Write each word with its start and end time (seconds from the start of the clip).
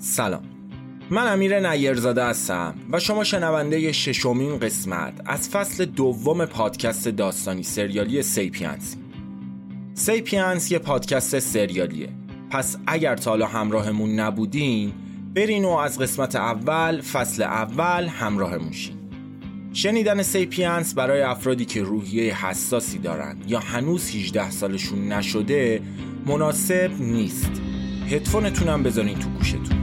سلام. 0.00 0.42
من 1.10 1.32
امیر 1.32 1.70
نیرزاده 1.70 2.24
هستم 2.24 2.74
و 2.92 2.98
شما 2.98 3.24
شنونده 3.24 3.92
ششمین 3.92 4.58
قسمت 4.58 5.12
از 5.26 5.48
فصل 5.48 5.84
دوم 5.84 6.44
پادکست 6.44 7.08
داستانی 7.08 7.62
سریالی 7.62 8.22
سیپینس 8.22 8.96
سیپینس 9.94 10.72
یه 10.72 10.78
پادکست 10.78 11.38
سریالیه. 11.38 12.08
پس 12.50 12.76
اگر 12.86 13.16
تا 13.16 13.30
حالا 13.30 13.46
همراهمون 13.46 14.20
نبودین 14.20 14.92
برین 15.34 15.64
و 15.64 15.68
از 15.68 15.98
قسمت 15.98 16.36
اول 16.36 17.00
فصل 17.00 17.42
اول 17.42 18.06
همراهمون 18.06 18.72
شین. 18.72 18.96
شنیدن 19.72 20.22
سیپینس 20.22 20.94
برای 20.94 21.22
افرادی 21.22 21.64
که 21.64 21.82
روحیه 21.82 22.46
حساسی 22.46 22.98
دارن 22.98 23.36
یا 23.46 23.58
هنوز 23.58 24.14
18 24.14 24.50
سالشون 24.50 25.12
نشده 25.12 25.82
مناسب 26.26 26.90
نیست. 27.00 27.52
هدفونتونم 28.10 28.82
بذارین 28.82 29.18
تو 29.18 29.28
گوشتون. 29.28 29.79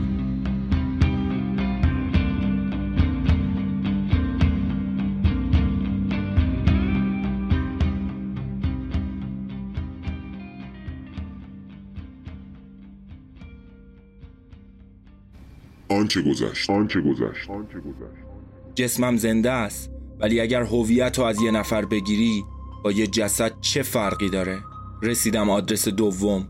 آنچه 16.08 16.30
گذشت. 16.30 16.70
آنچه 16.70 17.80
گذشت. 17.80 18.28
جسمم 18.74 19.16
زنده 19.16 19.50
است 19.50 19.90
ولی 20.20 20.40
اگر 20.40 20.62
هویت 20.62 21.18
رو 21.18 21.24
از 21.24 21.42
یه 21.42 21.50
نفر 21.50 21.84
بگیری 21.84 22.44
با 22.84 22.92
یه 22.92 23.06
جسد 23.06 23.52
چه 23.60 23.82
فرقی 23.82 24.30
داره؟ 24.30 24.58
رسیدم 25.02 25.50
آدرس 25.50 25.88
دوم. 25.88 26.48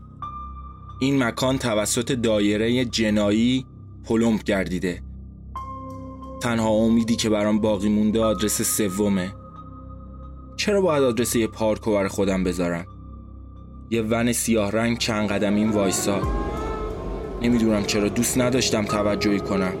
این 0.99 1.23
مکان 1.23 1.57
توسط 1.57 2.11
دایره 2.11 2.85
جنایی 2.85 3.65
پلمپ 4.05 4.43
گردیده. 4.43 5.01
تنها 6.41 6.69
امیدی 6.69 7.15
که 7.15 7.29
برام 7.29 7.61
باقی 7.61 7.89
مونده 7.89 8.23
آدرس 8.23 8.61
سومه. 8.61 9.31
چرا 10.57 10.81
باید 10.81 11.03
آدرس 11.03 11.35
یه 11.35 11.47
پارک 11.47 11.81
رو 11.81 12.07
خودم 12.07 12.43
بذارم؟ 12.43 12.85
یه 13.89 14.01
ون 14.01 14.31
سیاه 14.31 14.71
رنگ 14.71 14.97
چند 14.97 15.29
قدم 15.29 15.55
این 15.55 15.69
وایسا. 15.69 16.48
نمی‌دونم 17.41 17.83
چرا 17.83 18.07
دوست 18.07 18.37
نداشتم 18.37 18.85
توجهی 18.85 19.39
کنم. 19.39 19.73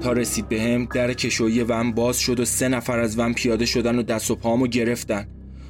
تا 0.00 0.12
رسید 0.12 0.48
به 0.48 0.62
هم 0.62 0.84
در 0.84 1.12
کشویی 1.12 1.62
ون 1.62 1.92
باز 1.92 2.18
شد 2.18 2.40
و 2.40 2.44
سه 2.44 2.68
نفر 2.68 2.98
از 2.98 3.18
ون 3.18 3.32
پیاده 3.32 3.66
شدن 3.66 3.98
و 3.98 4.02
دست 4.02 4.30
و 4.30 4.34
پامو 4.34 4.66
گرفتن. 4.66 5.28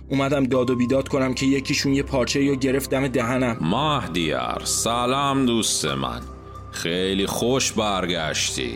اومدم 0.08 0.44
داد 0.44 0.70
و 0.70 0.77
بیداد 0.77 1.08
کنم 1.08 1.34
که 1.34 1.47
یکیشون 1.47 1.92
یه 1.92 2.02
پارچه 2.02 2.44
یا 2.44 2.55
گرفت 2.55 2.91
دم 2.91 3.08
دهنم. 3.08 3.56
مهدیار 3.60 4.62
سلام 4.64 5.47
دوست 5.47 5.84
من. 5.84 6.20
خیلی 6.70 7.27
خوش 7.27 7.72
برگشتی. 7.72 8.72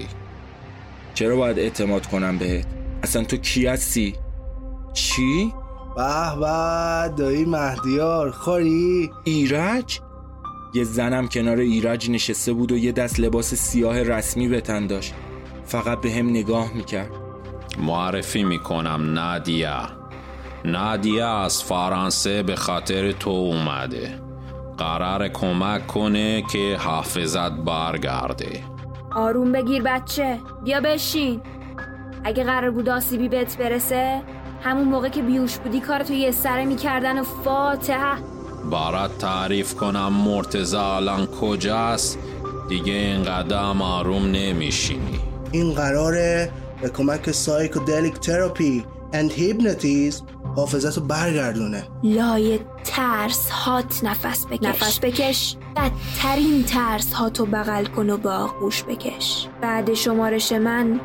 چرا 1.15 1.37
باید 1.37 1.59
اعتماد 1.59 2.07
کنم 2.07 2.39
بهت؟ 2.39 2.67
اصلا 3.03 3.25
تو 3.25 3.37
کی 3.37 3.67
هستی؟ 3.67 4.15
چی؟ 4.93 5.53
به 5.97 6.41
به 6.41 7.15
دایی 7.17 7.45
مهدیار 7.45 8.31
خوری؟ 8.31 9.11
ایرج؟ 9.25 10.01
یه 10.75 10.85
زنم 10.85 11.29
کنار 11.29 11.59
ایرج 11.59 12.11
نشسته 12.11 12.53
بود 12.53 12.73
و 12.73 12.77
یه 12.77 12.93
دست 12.93 13.21
لباس 13.21 13.55
سیاه 13.55 14.03
رسمی 14.03 14.49
به 14.49 14.61
تن 14.61 14.87
داشت. 14.87 15.15
فقط 15.65 16.01
به 16.01 16.13
هم 16.13 16.31
نگاه 16.31 16.73
می‌کرد. 16.75 17.11
معرفی 17.79 18.45
می‌کنم 18.45 19.13
نادیا. 19.15 19.83
نادیا 20.65 21.39
از 21.39 21.63
فرانسه 21.65 22.43
به 22.43 22.57
خاطر 22.57 23.13
تو 23.13 23.31
اومده. 23.31 24.21
قرار 24.79 25.29
کمک 25.29 25.87
کنه 25.87 26.43
که 26.53 26.77
حافظت 26.79 27.53
برگرده. 27.53 28.65
آروم 29.13 29.53
بگیر 29.53 29.83
بچه. 29.83 30.39
بیا 30.65 30.81
بشین. 30.81 31.41
اگه 32.25 32.45
قرار 32.45 32.71
بود 32.71 32.89
آسیبی 32.89 33.29
بهت 33.29 33.59
برسه 33.59 34.23
همون 34.63 34.89
موقع 34.89 35.09
که 35.09 35.23
بیوش 35.23 35.59
بودی 35.59 35.81
کارتو 35.81 36.15
یه 36.15 36.31
سره 36.31 36.65
می‌کردن 36.65 37.19
و 37.19 37.23
فاتحه. 37.23 38.38
برات 38.71 39.19
تعریف 39.19 39.75
کنم 39.75 40.13
مرتزا 40.13 40.97
الان 40.97 41.27
کجاست؟ 41.27 42.19
دیگه 42.69 42.93
اینقدر 42.93 43.57
آروم 43.83 44.27
نمیشینی. 44.27 45.21
این 45.53 45.75
قراره 45.75 46.53
به 46.83 46.89
کمک 46.89 47.31
psychedelic 47.31 48.15
therapy 48.15 48.85
and 49.13 49.33
hypnotism 49.33 50.27
حافظت 50.57 50.99
رو 50.99 51.05
برگردونه. 51.05 51.85
لای 52.03 52.61
ترس 52.85 53.51
هات 53.51 54.05
نفس 54.05 54.47
بکش. 54.47 54.67
نفس 54.67 55.01
بکش. 55.01 55.57
بدترین 55.77 56.65
ترس 56.65 57.13
هاتو 57.13 57.47
بغل 57.47 57.85
کن 57.85 58.11
و 58.11 58.17
به 58.17 58.33
آغوش 58.33 58.85
بکش. 58.85 59.49
بعد 59.61 59.95
شمارش 59.95 60.53
من 60.53 61.01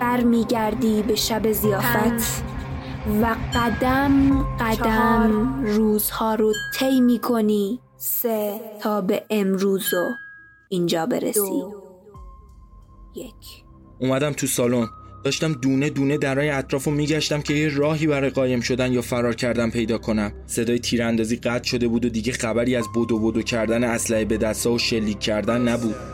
برمیگردی 0.00 1.02
به 1.02 1.14
شب 1.14 1.52
ضیافت. 1.52 2.44
و 3.06 3.36
قدم 3.54 4.42
قدم 4.42 5.64
روزها 5.64 6.34
رو 6.34 6.52
طی 6.78 7.00
می‌کنی. 7.00 7.80
سه. 7.96 8.60
تا 8.80 9.00
به 9.00 9.22
امروز 9.30 9.94
و 9.94 10.08
اینجا 10.68 11.06
برسی. 11.06 11.64
یک. 13.14 13.64
اومدم 14.00 14.32
تو 14.32 14.46
سالن. 14.46 14.86
داشتم 15.24 15.52
دونه 15.52 15.90
دونه 15.90 16.18
درای 16.18 16.50
اطراف 16.50 16.84
رو 16.84 16.92
میگشتم 16.92 17.42
که 17.42 17.54
یه 17.54 17.68
راهی 17.76 18.06
برای 18.06 18.30
قایم 18.30 18.60
شدن 18.60 18.92
یا 18.92 19.02
فرار 19.02 19.34
کردن 19.34 19.70
پیدا 19.70 19.98
کنم. 19.98 20.32
صدای 20.46 20.78
تیراندازی 20.78 21.36
قطع 21.36 21.64
شده 21.64 21.88
بود 21.88 22.04
و 22.04 22.08
دیگه 22.08 22.32
خبری 22.32 22.76
از 22.76 22.84
بدو 22.96 23.18
بدو 23.18 23.42
کردن 23.42 23.84
اسلحه 23.84 24.24
به 24.24 24.36
دستا 24.36 24.72
و 24.72 24.78
شلیک 24.78 25.20
کردن 25.20 25.68
نبود. 25.68 26.13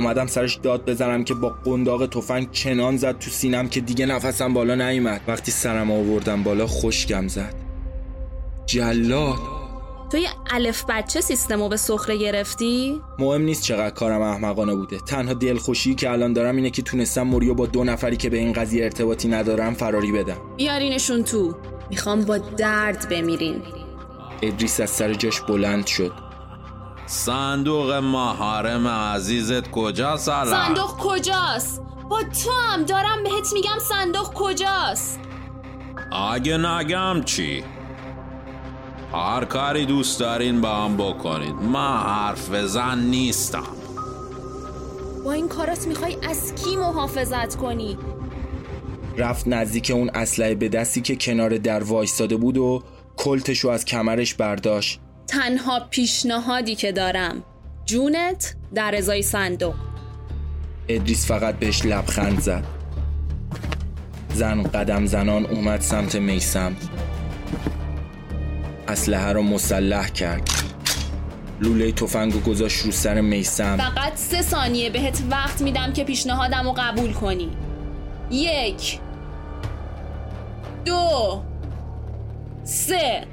اومدم 0.00 0.26
سرش 0.26 0.54
داد 0.54 0.90
بزنم 0.90 1.24
که 1.24 1.34
با 1.34 1.48
قنداق 1.64 2.06
تفنگ 2.06 2.50
چنان 2.50 2.96
زد 2.96 3.18
تو 3.18 3.30
سینم 3.30 3.68
که 3.68 3.80
دیگه 3.80 4.06
نفسم 4.06 4.54
بالا 4.54 4.74
نیومد. 4.74 5.20
وقتی 5.28 5.50
سرم 5.50 5.90
آوردم 5.90 6.42
بالا 6.42 6.66
خشکم 6.66 7.28
زد. 7.28 7.54
جلاد. 8.66 9.38
تو 10.12 10.18
یه 10.18 10.28
الف 10.50 10.84
بچه 10.88 11.20
سیستمو 11.20 11.68
به 11.68 11.76
سخره 11.76 12.16
گرفتی؟ 12.16 13.00
مهم 13.18 13.42
نیست 13.42 13.62
چقدر 13.62 13.90
کارم 13.90 14.22
احمقانه 14.22 14.74
بوده. 14.74 14.98
تنها 14.98 15.34
دلخوشی 15.34 15.94
که 15.94 16.10
الان 16.10 16.32
دارم 16.32 16.56
اینه 16.56 16.70
که 16.70 16.82
تونستم 16.82 17.22
موریو 17.22 17.54
با 17.54 17.66
دو 17.66 17.84
نفری 17.84 18.16
که 18.16 18.30
به 18.30 18.38
این 18.38 18.52
قضیه 18.52 18.84
ارتباطی 18.84 19.28
ندارم 19.28 19.74
فراری 19.74 20.12
بدم. 20.12 20.36
بیارینشون 20.56 21.24
تو. 21.24 21.56
می‌خوام 21.90 22.24
با 22.24 22.38
درد 22.38 23.08
بمیرین 23.10 23.62
ادریس 24.42 24.80
از 24.80 24.90
سر 24.90 25.14
جاش 25.14 25.40
بلند 25.40 25.86
شد. 25.86 26.29
صندوق 27.12 27.92
محارم 27.92 28.86
عزیزت 28.88 29.70
کجاست 29.70 30.28
الان؟ 30.28 30.66
صندوق 30.66 30.96
کجاست؟ 30.98 31.82
با 32.08 32.22
تو 32.22 32.50
هم 32.50 32.84
دارم 32.84 33.22
بهت 33.22 33.52
میگم 33.52 33.78
صندوق 33.88 34.34
کجاست؟ 34.34 35.20
اگه 36.32 36.56
نگم 36.56 37.22
چی؟ 37.24 37.64
هر 39.12 39.44
کاری 39.44 39.86
دوست 39.86 40.20
دارین 40.20 40.60
با 40.60 40.68
هم 40.68 40.96
بکنید 40.96 41.54
من 41.54 41.96
حرف 41.96 42.50
بزن 42.50 42.98
نیستم 42.98 43.76
با 45.24 45.32
این 45.32 45.48
کارات 45.48 45.86
می‌خوای 45.86 46.16
از 46.28 46.54
کی 46.54 46.76
محافظت 46.76 47.56
کنی؟ 47.56 47.98
رفت 49.16 49.48
نزدیک 49.48 49.90
اون 49.94 50.10
اسلحه 50.14 50.54
به 50.54 50.68
دستی 50.68 51.00
که 51.00 51.16
کنار 51.16 51.58
در 51.58 51.82
وایستاده 51.82 52.36
بود 52.36 52.58
و 52.58 52.82
کلتشو 53.16 53.68
از 53.68 53.84
کمرش 53.84 54.34
برداشت 54.34 55.00
تنها 55.30 55.80
پیشنهادی 55.90 56.74
که 56.74 56.92
دارم. 56.92 57.42
جونت 57.84 58.54
در 58.74 58.94
ازای 58.96 59.22
صندوق. 59.22 59.74
ادریس 60.88 61.26
فقط 61.26 61.58
بهش 61.58 61.84
لبخند 61.84 62.40
زد. 62.40 62.64
زن 64.34 64.62
قدم 64.62 65.06
زنان 65.06 65.46
اومد 65.46 65.80
سمت 65.80 66.16
میسم 66.16 66.76
اسلحه 68.88 69.32
رو 69.32 69.42
مسلح 69.42 70.08
کرد. 70.08 70.50
لوله 71.60 71.92
تفنگ 71.92 72.44
گذاشت 72.44 72.84
رو 72.84 72.90
سر 72.90 73.20
میسم 73.20 73.76
فقط 73.76 74.16
سه 74.16 74.42
ثانیه 74.42 74.90
بهت 74.90 75.22
وقت 75.30 75.62
میدم 75.62 75.92
که 75.92 76.04
پیشنهادم 76.04 76.64
رو 76.64 76.74
قبول 76.76 77.12
کنی. 77.12 77.50
یک 78.30 78.98
دو 80.84 81.42
سه. 82.64 83.26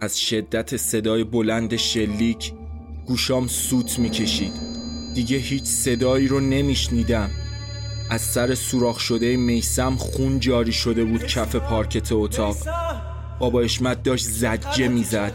از 0.00 0.20
شدت 0.20 0.76
صدای 0.76 1.24
بلند 1.24 1.76
شلیک 1.76 2.52
گوشام 3.06 3.46
سوت 3.46 3.98
می‌کشید. 3.98 4.52
دیگه 5.14 5.36
هیچ 5.36 5.64
صدایی 5.64 6.28
رو 6.28 6.40
نمیشنیدم. 6.40 7.30
از 8.10 8.20
سر 8.20 8.54
سوراخ 8.54 9.00
شده 9.00 9.36
میسم 9.36 9.96
خون 9.96 10.40
جاری 10.40 10.72
شده 10.72 11.04
بود 11.04 11.26
کف 11.26 11.56
پارکت 11.56 12.12
اتاق. 12.12 12.56
بابا 13.38 13.60
اشمت 13.60 14.02
داشت 14.02 14.24
زجه 14.24 14.88
می‌زد. 14.88 15.32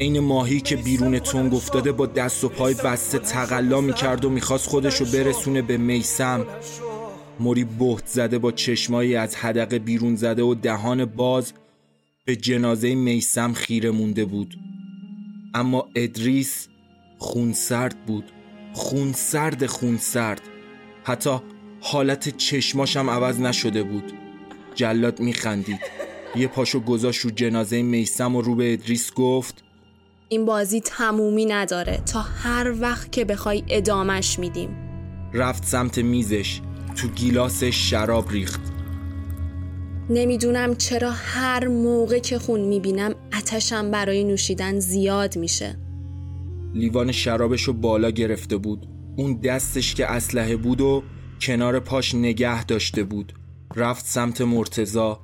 عین 0.00 0.20
ماهی 0.20 0.60
که 0.60 0.76
بیرون 0.76 1.18
تنگ 1.18 1.54
افتاده 1.54 1.92
با 1.92 2.06
دست 2.06 2.44
و 2.44 2.48
پای 2.48 2.74
بسته 2.74 3.18
تقلا 3.18 3.80
می‌کرد 3.80 4.24
و 4.24 4.30
می‌خواست 4.30 4.68
خودشو 4.68 5.04
برسونه 5.04 5.62
به 5.62 5.76
میسم 5.76 6.46
موری 7.40 7.64
بهت 7.64 8.06
زده 8.06 8.38
با 8.38 8.52
چشمایی 8.52 9.16
از 9.16 9.36
حدقه 9.36 9.78
بیرون 9.78 10.16
زده 10.16 10.42
و 10.42 10.54
دهان 10.54 11.04
باز 11.04 11.52
به 12.30 12.36
جنازه 12.36 12.94
میسم 12.94 13.52
خیره 13.52 13.90
مونده 13.90 14.24
بود. 14.24 14.58
اما 15.54 15.88
ادریس 15.94 16.68
خونسرد 17.18 18.06
بود. 18.06 18.24
خونسرد 18.72 19.66
خونسرد. 19.66 20.40
حتی 21.04 21.30
حالت 21.80 22.36
چشماشم 22.36 23.10
عوض 23.10 23.40
نشده 23.40 23.82
بود. 23.82 24.12
جلاد 24.74 25.20
میخندید. 25.20 25.80
یه 26.36 26.46
پاشو 26.46 26.80
گذاشت 26.80 27.20
رو 27.20 27.30
جنازه 27.30 27.82
میسم 27.82 28.36
و 28.36 28.42
رو 28.42 28.54
به 28.54 28.72
ادریس 28.72 29.12
گفت 29.14 29.64
این 30.28 30.44
بازی 30.44 30.80
تمومی 30.80 31.44
نداره. 31.44 32.02
تا 32.12 32.20
هر 32.20 32.74
وقت 32.80 33.12
که 33.12 33.24
بخوای 33.24 33.64
ادامش 33.68 34.38
میدیم. 34.38 34.76
رفت 35.34 35.64
سمت 35.64 35.98
میزش. 35.98 36.60
تو 36.96 37.08
گیلاسش 37.08 37.90
شراب 37.90 38.30
ریخت. 38.30 38.69
نمی‌دونم 40.10 40.76
چرا 40.76 41.10
هر 41.10 41.68
موقع 41.68 42.18
که 42.18 42.38
خون 42.38 42.60
می‌بینم 42.60 43.14
اتشم 43.38 43.90
برای 43.90 44.24
نوشیدن 44.24 44.78
زیاد 44.78 45.38
میشه. 45.38 45.76
لیوان 46.74 47.12
شرابشو 47.12 47.72
بالا 47.72 48.10
گرفته 48.10 48.56
بود. 48.56 48.86
اون 49.16 49.34
دستش 49.34 49.94
که 49.94 50.06
اسلحه 50.06 50.56
بود 50.56 50.80
و 50.80 51.02
کنار 51.40 51.80
پاش 51.80 52.14
نگه 52.14 52.64
داشته 52.64 53.02
بود. 53.02 53.32
رفت 53.76 54.06
سمت 54.06 54.40
مرتزا 54.40 55.20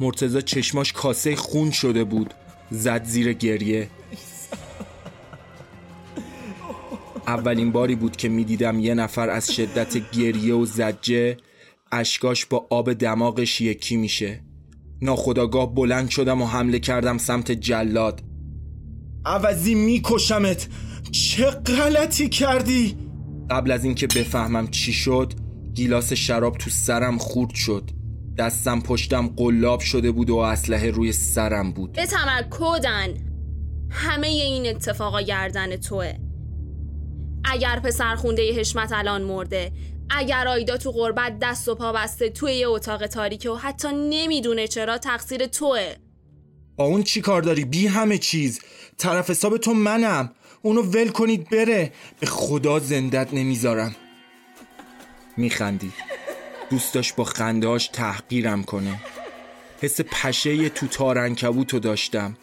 مرتزا 0.00 0.40
چشماش 0.40 0.92
کاسه 0.92 1.36
خون 1.36 1.70
شده 1.70 2.04
بود. 2.04 2.34
زد 2.70 3.04
زیر 3.04 3.32
گریه. 3.32 3.88
اولین 7.26 7.72
باری 7.72 7.94
بود 7.94 8.16
که 8.16 8.28
می‌دیدم 8.28 8.80
یه 8.80 8.94
نفر 8.94 9.30
از 9.30 9.52
شدت 9.52 10.10
گریه 10.10 10.54
و 10.54 10.66
زجه 10.66 11.36
اشکاش 11.92 12.46
با 12.46 12.66
آب 12.70 12.92
دماغش 12.92 13.60
یکی 13.60 13.96
میشه. 13.96 14.40
ناخداگاه 15.02 15.74
بلند 15.74 16.08
شدم 16.08 16.42
و 16.42 16.46
حمله 16.46 16.78
کردم 16.78 17.18
سمت 17.18 17.52
جلاد. 17.52 18.22
عوضی 19.24 19.74
میکشمت. 19.74 20.68
چه 21.12 21.44
غلطی 21.44 22.28
کردی؟ 22.28 22.96
قبل 23.50 23.70
از 23.70 23.84
اینکه 23.84 24.06
بفهمم 24.06 24.68
چی 24.68 24.92
شد 24.92 25.32
گیلاس 25.74 26.12
شراب 26.12 26.58
تو 26.58 26.70
سرم 26.70 27.18
خورد 27.18 27.54
شد. 27.54 27.90
دستم 28.38 28.80
پشتم 28.80 29.26
قلاب 29.26 29.80
شده 29.80 30.10
بود 30.10 30.30
و 30.30 30.36
اسلحه 30.36 30.90
روی 30.90 31.12
سرم 31.12 31.72
بود. 31.72 31.92
به 31.92 32.06
تمرکدن 32.06 33.08
همه 33.90 34.26
این 34.26 34.66
اتفاقا 34.66 35.20
گردن 35.20 35.76
توه. 35.76 36.12
اگر 37.44 37.80
پسر 37.80 38.14
خونده 38.14 38.54
حشمت 38.54 38.92
الان 38.92 39.22
مرده 39.22 39.72
اگر 40.18 40.48
آیدا 40.48 40.76
تو 40.76 40.92
غربت 40.92 41.38
دست 41.42 41.68
و 41.68 41.74
پا 41.74 41.92
بسته 41.92 42.28
توی 42.28 42.52
یه 42.54 42.68
اتاق 42.68 43.06
تاریکه 43.06 43.50
و 43.50 43.54
حتی 43.54 43.88
نمی‌دونه 43.92 44.68
چرا 44.68 44.98
تقصیر 44.98 45.46
توه. 45.46 45.94
با 46.76 46.84
اون 46.84 47.02
چی 47.02 47.20
کار 47.20 47.42
داری؟ 47.42 47.64
بی 47.64 47.86
همه 47.86 48.18
چیز. 48.18 48.60
طرف 48.98 49.30
حساب 49.30 49.56
تو 49.56 49.74
منم. 49.74 50.32
اونو 50.62 50.82
ول 50.82 51.08
کنید 51.08 51.50
بره. 51.50 51.92
به 52.20 52.26
خدا 52.26 52.78
زندت 52.78 53.34
نمی‌ذارم. 53.34 53.96
میخندید 55.36 55.92
دوست 56.70 56.94
داشت 56.94 57.16
با 57.16 57.24
خندهاش 57.24 57.88
تحقیرم 57.88 58.62
کنه. 58.62 59.00
حس 59.80 60.00
پشه 60.00 60.68
تو 60.68 60.86
تارنکبوتو 60.86 61.78
داشتم. 61.78 62.36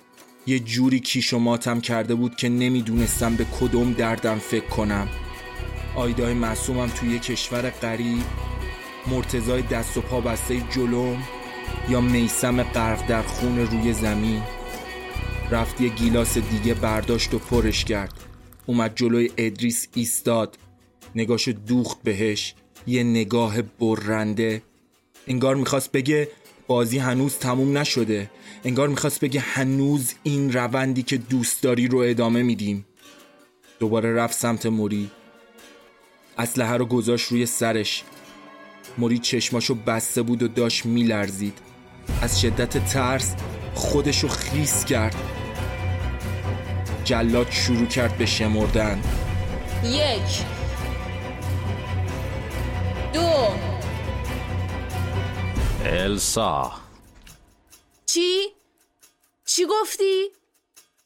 یه 0.47 0.59
جوری 0.59 0.99
کیش 0.99 1.33
و 1.33 1.39
ماتم 1.39 1.81
کرده 1.81 2.15
بود 2.15 2.35
که 2.35 2.49
نمی‌دونستم 2.49 3.35
به 3.35 3.45
کدوم 3.59 3.93
دردم 3.93 4.39
فکر 4.39 4.65
کنم. 4.65 5.09
آیدای 5.99 6.33
معصومم 6.33 6.87
توی 6.87 7.19
کشور 7.19 7.69
غریب 7.69 8.23
مرتزای 9.07 9.61
دست 9.61 9.97
و 9.97 10.01
پا 10.01 10.21
بسته 10.21 10.61
جلوم 10.69 11.23
یا 11.89 12.01
میسم 12.01 12.63
غرق 12.63 13.07
در 13.07 13.21
خون 13.21 13.59
روی 13.59 13.93
زمین. 13.93 14.41
رفت 15.51 15.81
یه 15.81 15.89
گیلاس 15.89 16.37
دیگه 16.37 16.73
برداشت 16.73 17.33
و 17.33 17.39
پرش 17.39 17.85
کرد. 17.85 18.13
اومد 18.65 18.95
جلوی 18.95 19.31
ادریس 19.37 19.87
ایستاد. 19.93 20.57
نگاش 21.15 21.47
دوخت 21.47 21.97
بهش. 22.03 22.55
یه 22.87 23.03
نگاه 23.03 23.61
برنده. 23.61 24.61
انگار 25.27 25.55
می‌خواست 25.55 25.91
بگه 25.91 26.27
بازی 26.67 26.97
هنوز 26.97 27.37
تموم 27.37 27.77
نشده. 27.77 28.31
انگار 28.65 28.87
می‌خواست 28.87 29.19
بگه 29.19 29.39
هنوز 29.39 30.13
این 30.23 30.53
روندی 30.53 31.03
که 31.03 31.17
دوست 31.17 31.63
داری 31.63 31.87
رو 31.87 31.97
ادامه 31.97 32.43
میدیم. 32.43 32.85
دوباره 33.79 34.13
رفت 34.13 34.37
سمت 34.37 34.65
موری. 34.65 35.09
اسلحه 36.39 36.77
رو 36.77 36.85
گذاشت 36.85 37.27
روی 37.31 37.45
سرش. 37.45 38.03
موری 38.97 39.19
چشماشو 39.19 39.75
بسته 39.75 40.21
بود 40.21 40.43
و 40.43 40.47
داشت 40.47 40.85
میلرزید. 40.85 41.57
از 42.21 42.41
شدت 42.41 42.85
ترس 42.85 43.35
خودشو 43.73 44.27
خیس 44.27 44.85
کرد. 44.85 45.15
جلاد 47.03 47.51
شروع 47.51 47.85
کرد 47.85 48.17
به 48.17 48.25
شمردن. 48.25 49.03
یک 49.83 50.45
دو. 53.13 53.47
السا. 55.85 56.71
چی؟ 58.05 58.47
چی 59.45 59.65
گفتی؟ 59.65 60.27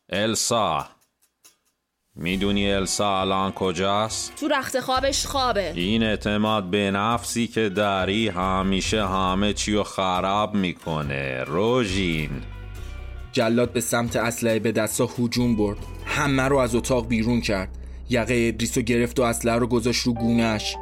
السا. 0.10 0.88
می‌دونی 2.16 2.72
السا 2.72 3.22
الان 3.22 3.52
کجاست؟ 3.52 4.36
تو 4.36 4.48
رخت 4.48 4.80
خوابش 4.80 5.26
خوابه. 5.26 5.74
این 5.76 6.04
اعتماد 6.04 6.64
به 6.64 6.92
نفسی 6.92 7.48
که 7.48 7.70
داری 7.70 8.28
همیشه 8.28 9.08
همه 9.08 9.54
چی 9.54 9.74
رو 9.74 9.84
خراب 9.84 10.56
می‌کنه 10.56 11.44
روژین. 11.44 12.30
جلاد 13.32 13.74
به 13.74 13.82
سمت 13.82 14.16
اسلحه 14.16 14.60
به 14.60 14.72
دستا 14.72 15.10
هجوم 15.20 15.56
برد. 15.56 15.78
همه 16.06 16.44
رو 16.44 16.58
از 16.58 16.76
اتاق 16.76 17.08
بیرون 17.08 17.42
کرد. 17.42 17.70
یقه 18.10 18.46
ادریس 18.48 18.78
رو 18.78 18.84
گرفت 18.84 19.20
و 19.20 19.24
اسلحه 19.24 19.56
رو 19.56 19.68
گذاشت 19.68 20.04
رو 20.04 20.14
گونهش 20.14 20.76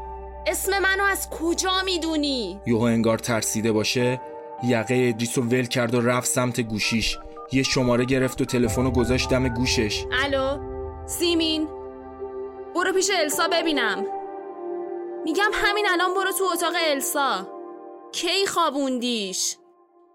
اسم 0.48 0.72
منو 0.80 1.04
از 1.04 1.30
کجا 1.30 1.82
می‌دونی؟ 1.86 2.60
یوهو 2.68 2.84
انگار 2.84 3.18
ترسیده 3.18 3.72
باشه. 3.72 4.22
یقه 4.64 5.10
ادریس 5.10 5.38
رو 5.38 5.44
ول 5.44 5.66
کرد 5.66 5.96
و 5.96 6.02
رفت 6.02 6.28
سمت 6.28 6.62
گوشیش. 6.62 7.18
یه 7.52 7.64
شماره 7.64 8.06
گرفت 8.06 8.42
و 8.42 8.46
تلفن 8.46 8.84
رو 8.84 8.92
گذاشت 8.92 9.30
دم 9.30 9.48
گوشش. 9.48 10.06
الو؟ 10.24 10.71
سیمین 11.20 11.68
برو 12.76 12.94
پیش 12.94 13.10
السا 13.20 13.48
ببینم. 13.52 14.06
میگم 15.24 15.52
همین 15.54 15.86
الان 15.90 16.14
برو 16.14 16.32
تو 16.32 16.44
اتاق 16.54 16.74
السا. 16.88 17.48
کی 18.12 18.46
خوابوندیش؟ 18.48 19.58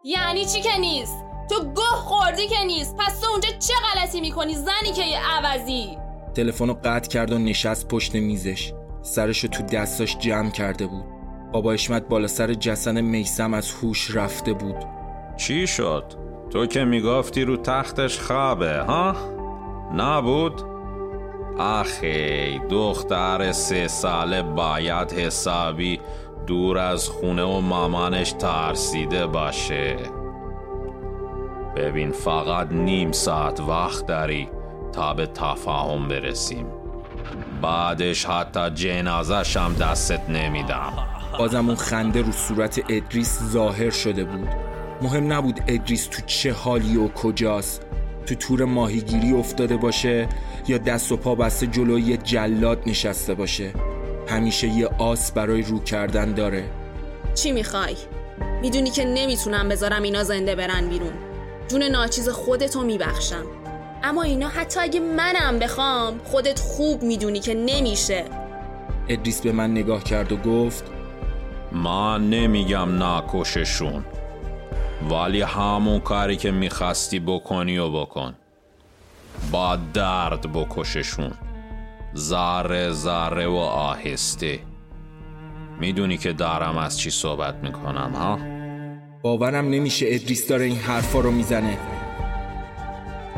یعنی 0.05 0.45
چی 0.45 0.61
که 0.61 0.79
نیست؟ 0.79 1.25
تو 1.51 1.73
گه 1.73 1.83
خوردی 1.83 2.47
که 2.47 2.65
نیست. 2.65 2.97
پس 2.97 3.21
تو 3.21 3.31
اونجا 3.31 3.49
چه 3.49 3.75
غلطی 3.75 4.21
می‌کنی 4.21 4.55
زنی 4.55 4.93
که 4.95 5.03
یه 5.03 5.19
عوضی؟ 5.31 5.99
تلفن 6.35 6.69
رو 6.69 6.79
قطع 6.85 7.09
کرد 7.09 7.33
و 7.33 7.39
نشست 7.39 7.89
پشت 7.89 8.15
میزش. 8.15 8.73
سرش 9.03 9.45
رو 9.45 9.49
تو 9.51 9.63
دستاش 9.63 10.19
جمع 10.19 10.51
کرده 10.51 10.87
بود. 10.87 11.05
بابا 11.53 11.73
اشمت 11.73 12.09
بالا 12.09 12.27
سر 12.27 12.55
جسن 12.55 13.01
میسم 13.01 13.55
از 13.55 13.73
هوش 13.73 14.17
رفته 14.17 14.53
بود. 14.53 14.77
چی 15.37 15.67
شد؟ 15.67 16.05
تو 16.51 16.67
که 16.67 16.85
می‌گفتی 16.85 17.45
رو 17.45 17.57
تختش 17.57 18.21
خوابه 18.21 18.81
ها؟ 18.81 19.17
نبود؟ 19.95 20.76
آخی 21.59 22.59
دختر 22.59 23.53
سه 23.53 23.89
ساله 23.89 24.43
باید 24.43 25.13
حسابی 25.13 26.01
دور 26.47 26.79
از 26.79 27.09
خونه 27.09 27.43
و 27.43 27.61
مامانش 27.61 28.33
ترسیده 28.33 29.27
باشه. 29.27 29.97
ببین 31.77 32.13
فقط 32.13 32.73
نیم 32.73 33.13
ساعت 33.13 33.61
وقت 33.61 34.07
داری 34.07 34.49
تا 34.93 35.15
به 35.15 35.27
تفاهم 35.27 36.09
برسیم. 36.09 36.67
بعدش 37.63 38.25
حتی 38.25 38.71
جنازش 38.71 39.57
هم 39.57 39.75
دستت 39.75 40.31
نمیدم. 40.31 40.93
بازم 41.39 41.67
اون 41.67 41.77
خنده 41.77 42.23
رو 42.23 42.33
صورت 42.33 42.81
ادریس 42.89 43.43
ظاهر 43.43 43.91
شده 43.91 44.25
بود. 44.25 44.49
مهم 45.03 45.33
نبود 45.33 45.61
ادریس 45.69 46.07
تو 46.07 46.23
چه 46.27 46.53
حالی 46.53 46.97
و 46.97 47.09
کجاست. 47.09 47.83
تو 48.27 48.35
تور 48.35 48.65
ماهیگیری 48.65 49.33
افتاده 49.33 49.77
باشه 49.77 50.29
یا 50.69 50.79
دست 50.79 51.13
و 51.13 51.17
پا 51.17 51.35
بسته 51.35 51.67
جلوی 51.67 52.03
یه 52.03 52.17
جلاد 52.17 52.83
نشسته 52.87 53.35
باشه. 53.35 53.73
همیشه 54.29 54.69
یه 54.69 54.87
آس 54.99 55.33
برای 55.33 55.63
رو 55.63 55.79
کردن 55.79 56.35
داره. 56.35 56.65
چی 57.35 57.53
می‌خوای؟ 57.53 57.97
می‌دونی 58.63 58.91
که 58.91 59.05
نمی‌تونم 59.05 59.69
بذارم 59.69 60.03
اینا 60.03 60.25
زنده 60.25 60.55
برن 60.55 60.89
بیرون. 60.89 61.13
جون 61.69 61.83
ناچیز 61.83 62.29
خودتو 62.29 62.83
میبخشم. 62.83 63.47
اما 64.03 64.23
اینا 64.23 64.49
حتی 64.49 64.81
اگه 64.81 65.01
منم 65.01 65.59
بخوام 65.59 66.21
خودت 66.25 66.61
خوب 66.61 67.03
می‌دونی 67.03 67.41
که 67.41 67.55
نمیشه. 67.55 68.25
ادریس 69.09 69.41
به 69.41 69.53
من 69.53 69.71
نگاه 69.71 70.05
کرد 70.05 70.33
و 70.33 70.37
گفت 70.37 70.85
من 71.73 72.31
نمیگم 72.31 73.03
نکششون 73.03 74.05
ولی 75.11 75.43
همون 75.43 76.01
کاری 76.01 76.37
که 76.37 76.51
می‌خواستی 76.51 77.19
بکنی 77.19 77.79
و 77.79 77.91
بکن. 77.91 78.35
با 79.53 79.77
درد 79.95 80.53
بکششون. 80.53 81.31
ذره 82.17 82.91
ذره 82.91 83.47
و 83.47 83.57
آهسته. 83.57 84.59
می‌دونی 85.81 86.17
که 86.17 86.33
دارم 86.33 86.79
از 86.79 86.99
چی 86.99 87.11
صحبت 87.11 87.55
می‌کنم 87.55 88.13
ها؟ 88.15 88.39
باورم 89.23 89.69
نمیشه 89.69 90.07
ادریس 90.09 90.49
داره 90.49 90.65
این 90.65 90.77
حرفا 90.77 91.21
رو 91.21 91.31
می‌زنه. 91.31 91.79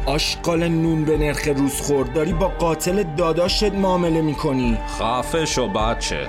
آشقال 0.06 0.68
نون 0.68 1.04
به 1.04 1.18
نرخ 1.18 1.48
روز 1.56 1.80
خورد 1.80 2.12
داری 2.12 2.32
با 2.32 2.48
قاتل 2.48 3.02
داداشت 3.02 3.74
معامله 3.74 4.22
می‌کنی. 4.22 4.78
خفه 4.98 5.44
شو 5.44 5.68
بچه. 5.68 6.28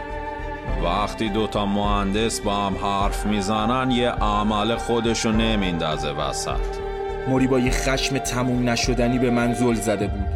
وقتی 0.84 1.30
دوتا 1.30 1.66
مهندس 1.66 2.40
با 2.40 2.56
هم 2.56 2.76
حرف 2.76 3.26
می‌زنن 3.26 3.92
یه 3.92 4.10
عمل 4.10 4.76
خودشو 4.76 5.32
نمیندازه 5.32 6.12
وسط. 6.12 6.89
موری 7.30 7.48
با 7.48 7.60
یه 7.60 7.72
خشم 7.72 8.18
تموم 8.18 8.70
نشدنی 8.70 9.20
به 9.20 9.30
من 9.32 9.54
زل 9.54 9.74
زده 9.74 10.08
بود. 10.08 10.28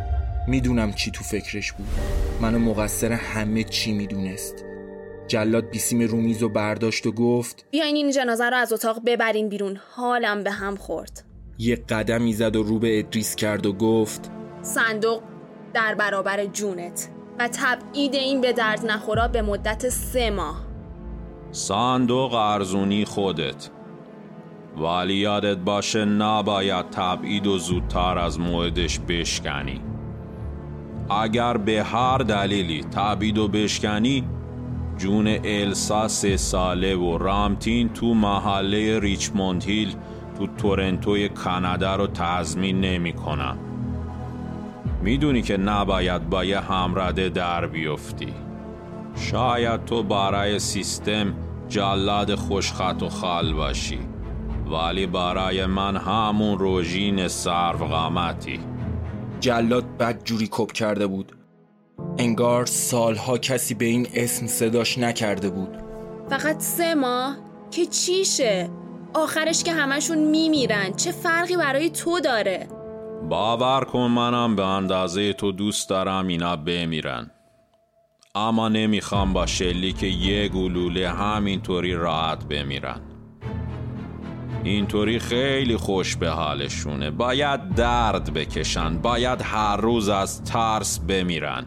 می‌دونم 0.47 0.93
چی 0.93 1.11
تو 1.11 1.23
فکرش 1.23 1.71
بود. 1.71 1.87
منو 2.41 2.59
مقصر 2.59 3.11
همه 3.11 3.63
چی 3.63 3.91
می‌دونست. 3.91 4.65
جلاد 5.27 5.69
بیسیم 5.69 6.01
رومیز 6.01 6.43
و 6.43 6.49
برداشت 6.49 7.05
و 7.05 7.11
گفت 7.11 7.65
بیاین 7.71 7.95
این 7.95 8.11
جنازه 8.11 8.49
رو 8.49 8.57
از 8.57 8.73
اتاق 8.73 9.01
ببرین 9.05 9.49
بیرون. 9.49 9.77
حالم 9.95 10.43
به 10.43 10.51
هم 10.51 10.75
خورد. 10.75 11.23
یه 11.57 11.75
قدمی 11.75 12.33
زد 12.33 12.55
و 12.55 12.63
رو 12.63 12.79
به 12.79 12.99
ادریس 12.99 13.35
کرد 13.35 13.65
و 13.65 13.73
گفت 13.73 14.31
صندوق 14.61 15.21
در 15.73 15.95
برابر 15.95 16.45
جونت 16.45 17.09
و 17.39 17.49
تبعید 17.53 18.13
این 18.13 18.41
به 18.41 18.53
درد 18.53 18.85
نخورا 18.85 19.27
به 19.27 19.41
مدت 19.41 19.89
سه 19.89 20.29
ماه. 20.29 20.65
صندوق 21.51 22.33
ارزونی 22.33 23.05
خودت. 23.05 23.69
ولی 24.77 25.13
یادت 25.13 25.57
باشه 25.57 26.05
نباید 26.05 26.89
تبعید 26.89 27.47
و 27.47 27.57
زودتر 27.57 28.17
از 28.17 28.39
موعدش 28.39 28.99
بشکنی. 28.99 29.81
اگر 31.09 31.57
به 31.57 31.83
هر 31.83 32.17
دلیلی 32.17 32.83
تبعید 32.83 33.37
و 33.37 33.47
بشکنی 33.47 34.23
جون 34.97 35.27
السا 35.43 36.07
سه 36.07 36.37
ساله 36.37 36.95
و 36.95 37.17
رامتین 37.17 37.89
تو 37.89 38.13
محله 38.13 38.99
ریچموند 38.99 39.63
هیل 39.63 39.95
تو 40.37 40.47
تورنتوی 40.47 41.29
کانادا 41.29 41.95
رو 41.95 42.07
تضمین 42.07 42.81
نمی 42.81 43.13
کنم 43.13 43.57
می‌دونی 45.03 45.41
که 45.41 45.57
نباید 45.57 46.29
با 46.29 46.43
یه 46.43 46.59
همرده 46.59 47.29
در 47.29 47.67
بیفتی. 47.67 48.33
شاید 49.15 49.85
تو 49.85 50.03
برای 50.03 50.59
سیستم 50.59 51.33
جلاد 51.69 52.35
خوشخط 52.35 53.03
و 53.03 53.09
خال 53.09 53.53
باشی. 53.53 54.12
ولی 54.73 55.07
برای 55.07 55.65
من 55.65 55.97
همون 55.97 56.59
روژین 56.59 57.27
سرو 57.27 57.85
قامتی 57.85 58.59
جلاد 59.39 59.97
بد 59.97 60.23
جوری 60.23 60.47
کپ 60.51 60.71
کرده 60.71 61.07
بود. 61.07 61.31
انگار 62.17 62.65
سالها 62.65 63.37
کسی 63.37 63.73
به 63.73 63.85
این 63.85 64.07
اسم 64.13 64.47
صداش 64.47 64.97
نکرده 64.97 65.49
بود. 65.49 65.77
فقط 66.29 66.59
سه 66.59 66.95
ماه؟ 66.95 67.37
که 67.71 67.85
چیشه؟ 67.85 68.69
آخرش 69.13 69.63
که 69.63 69.71
همشون 69.73 70.17
میمیرن. 70.17 70.93
چه 70.93 71.11
فرقی 71.11 71.57
برای 71.57 71.89
تو 71.89 72.19
داره؟ 72.19 72.67
باور 73.29 73.83
کن 73.83 74.07
منم 74.07 74.55
به 74.55 74.65
اندازه 74.65 75.33
تو 75.33 75.51
دوست 75.51 75.89
دارم 75.89 76.27
اینا 76.27 76.55
بمیرن. 76.55 77.31
اما 78.35 78.69
نمی‌خوام 78.69 79.33
با 79.33 79.45
شلیک 79.45 80.03
یه 80.03 80.47
گلوله 80.47 81.09
همینطوری 81.09 81.93
راحت 81.93 82.45
بمیرن. 82.45 83.12
اینطوری 84.63 85.19
خیلی 85.19 85.77
خوش 85.77 86.15
به 86.15 86.29
حالشونه. 86.29 87.11
باید 87.11 87.75
درد 87.75 88.33
بکشن. 88.33 88.97
باید 88.97 89.41
هر 89.41 89.77
روز 89.77 90.09
از 90.09 90.43
ترس 90.43 90.99
بمیرن. 90.99 91.65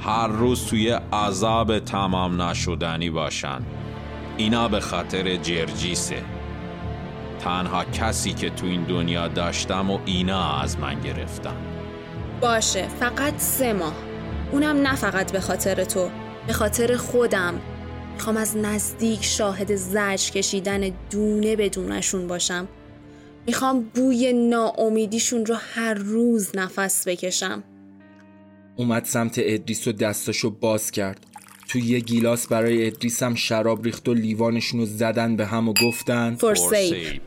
هر 0.00 0.26
روز 0.26 0.66
توی 0.66 0.90
عذاب 1.12 1.78
تمام 1.78 2.42
نشدنی 2.42 3.10
باشن. 3.10 3.60
اینا 4.36 4.68
به 4.68 4.80
خاطر 4.80 5.36
جرجیسه. 5.36 6.22
تنها 7.44 7.84
کسی 7.84 8.32
که 8.32 8.50
تو 8.50 8.66
این 8.66 8.84
دنیا 8.84 9.28
داشتم 9.28 9.90
و 9.90 9.98
اینا 10.04 10.60
از 10.60 10.78
من 10.78 11.00
گرفتم 11.00 11.56
باشه 12.40 12.88
فقط 12.88 13.38
سه 13.38 13.72
ماه. 13.72 13.94
اونم 14.52 14.76
نه 14.76 14.94
فقط 14.96 15.32
به 15.32 15.40
خاطر 15.40 15.84
تو 15.84 16.10
به 16.46 16.52
خاطر 16.52 16.96
خودم. 16.96 17.54
می‌خوام 18.14 18.36
از 18.36 18.56
نزدیک 18.56 19.24
شاهد 19.24 19.74
زجر 19.74 20.30
کشیدن 20.30 20.90
دونه 21.10 21.56
به 21.56 21.68
دونشون 21.68 22.26
باشم. 22.26 22.68
می‌خوام 23.46 23.80
بوی 23.94 24.32
ناامیدیشون 24.32 25.46
رو 25.46 25.54
هر 25.54 25.94
روز 25.94 26.56
نفس 26.56 27.08
بکشم. 27.08 27.64
اومد 28.76 29.04
سمت 29.04 29.34
ادریس 29.38 29.88
و 29.88 29.92
دستاشو 29.92 30.50
باز 30.50 30.90
کرد. 30.90 31.26
تو 31.68 31.78
یه 31.78 32.00
گیلاس 32.00 32.46
برای 32.46 32.86
ادریس 32.86 33.22
هم 33.22 33.34
شراب 33.34 33.84
ریخت 33.84 34.08
و 34.08 34.14
لیوانشونو 34.14 34.84
زدن 34.84 35.36
به 35.36 35.46
هم 35.46 35.68
و 35.68 35.74
گفتن. 35.82 36.34
فورسیپ 36.34 37.20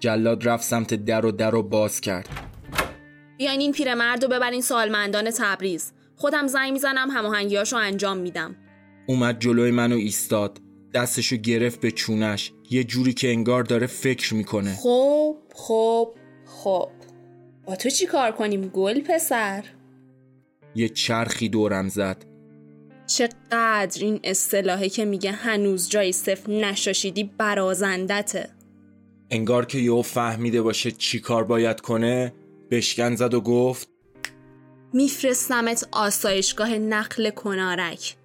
جلاد 0.00 0.48
رفت 0.48 0.64
سمت 0.64 0.94
در 0.94 1.26
و 1.26 1.32
در 1.32 1.54
و 1.54 1.62
باز 1.62 2.00
کرد. 2.00 2.28
بیاین 3.38 3.60
این 3.60 3.72
پیرمرد 3.72 4.22
رو 4.24 4.30
ببرین 4.30 4.62
سالمندان 4.62 5.30
تبریز. 5.30 5.92
خودم 6.16 6.46
زنگ 6.46 6.72
می‌زنم 6.72 7.10
هماهنگیاشو 7.10 7.76
انجام 7.76 8.16
میدم. 8.16 8.56
اومد 9.06 9.40
جلوی 9.40 9.70
منو 9.70 9.96
ایستاد. 9.96 10.60
دستشو 10.94 11.36
گرفت 11.36 11.80
به 11.80 11.90
چونش. 11.90 12.52
یه 12.70 12.84
جوری 12.84 13.12
که 13.12 13.28
انگار 13.28 13.62
داره 13.62 13.86
فکر 13.86 14.34
می‌کنه. 14.34 14.74
خب 14.74 15.36
خب 15.54 16.14
خب. 16.46 16.88
با 17.66 17.76
تو 17.76 17.90
چی 17.90 18.06
کار 18.06 18.32
کنیم 18.32 18.68
گل 18.68 19.00
پسر؟ 19.00 19.64
یه 20.74 20.88
چرخی 20.88 21.48
دورم 21.48 21.88
زد. 21.88 22.24
چقدر 23.06 24.02
این 24.04 24.20
اصطلاحه 24.24 24.88
که 24.88 25.04
میگه 25.04 25.32
هنوز 25.32 25.88
جای 25.88 26.12
صفر 26.12 26.50
نشاشیدی 26.50 27.24
برازندته. 27.38 28.48
انگار 29.30 29.66
که 29.66 29.78
یهو 29.78 30.02
فهمیده 30.02 30.62
باشه 30.62 30.90
چی 30.90 31.20
کار 31.20 31.44
باید 31.44 31.80
کنه 31.80 32.34
بشکن 32.70 33.16
زد 33.16 33.34
و 33.34 33.40
گفت 33.40 33.88
میفرستمت 34.92 35.88
آسایشگاه 35.92 36.78
نقل 36.78 37.30
کنارک. 37.30 38.16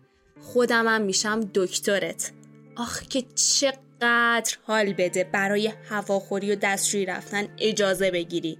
خودمم 0.41 1.01
میشم 1.01 1.39
دکترت. 1.53 2.31
آخ 2.75 3.01
که 3.01 3.23
چقدر 3.35 4.57
حال 4.63 4.93
بده 4.93 5.23
برای 5.23 5.71
هواخوری 5.89 6.51
و 6.51 6.55
دستشویی 6.55 7.05
رفتن 7.05 7.47
اجازه 7.57 8.11
بگیری. 8.11 8.57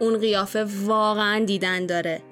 اون 0.00 0.18
قیافه 0.18 0.64
واقعا 0.64 1.44
دیدن 1.44 1.86
داره. 1.86 2.22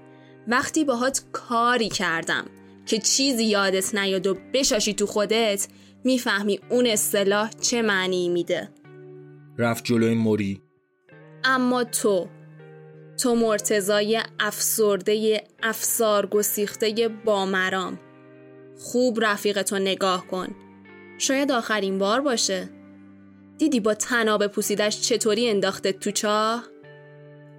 وقتی 0.49 0.85
باهات 0.85 1.23
کاری 1.33 1.89
کردم 1.89 2.45
که 2.87 2.99
چیزی 2.99 3.45
یادت 3.45 3.95
نیاد 3.95 4.27
و 4.27 4.37
بشاشی 4.55 4.95
تو 4.95 5.07
خودت 5.07 5.69
می‌فهمی 6.05 6.61
اون 6.71 6.87
اصطلاح 6.87 7.51
چه 7.61 7.83
معنی 7.83 8.29
میده. 8.29 8.69
رفت 9.59 9.85
جلوی 9.85 10.15
موری. 10.15 10.63
اما 11.45 11.85
تو 11.85 12.29
تو 13.23 13.35
مرتزای 13.35 14.23
افسرده 14.41 15.45
افسار 15.63 16.27
گسیخته 16.27 17.09
با 17.25 17.47
مرام 17.47 17.99
خوب 18.85 19.19
رفیقتو 19.23 19.79
نگاه 19.79 20.27
کن. 20.27 20.49
شاید 21.19 21.53
آخرین 21.53 21.99
بار 21.99 22.21
باشه. 22.21 22.69
دیدی 23.59 23.81
با 23.81 23.95
تناب 23.95 24.47
پوسیدش 24.47 25.01
چطوری 25.01 25.51
انداخته 25.51 25.93
تو 25.93 26.11
چاه؟ 26.11 26.65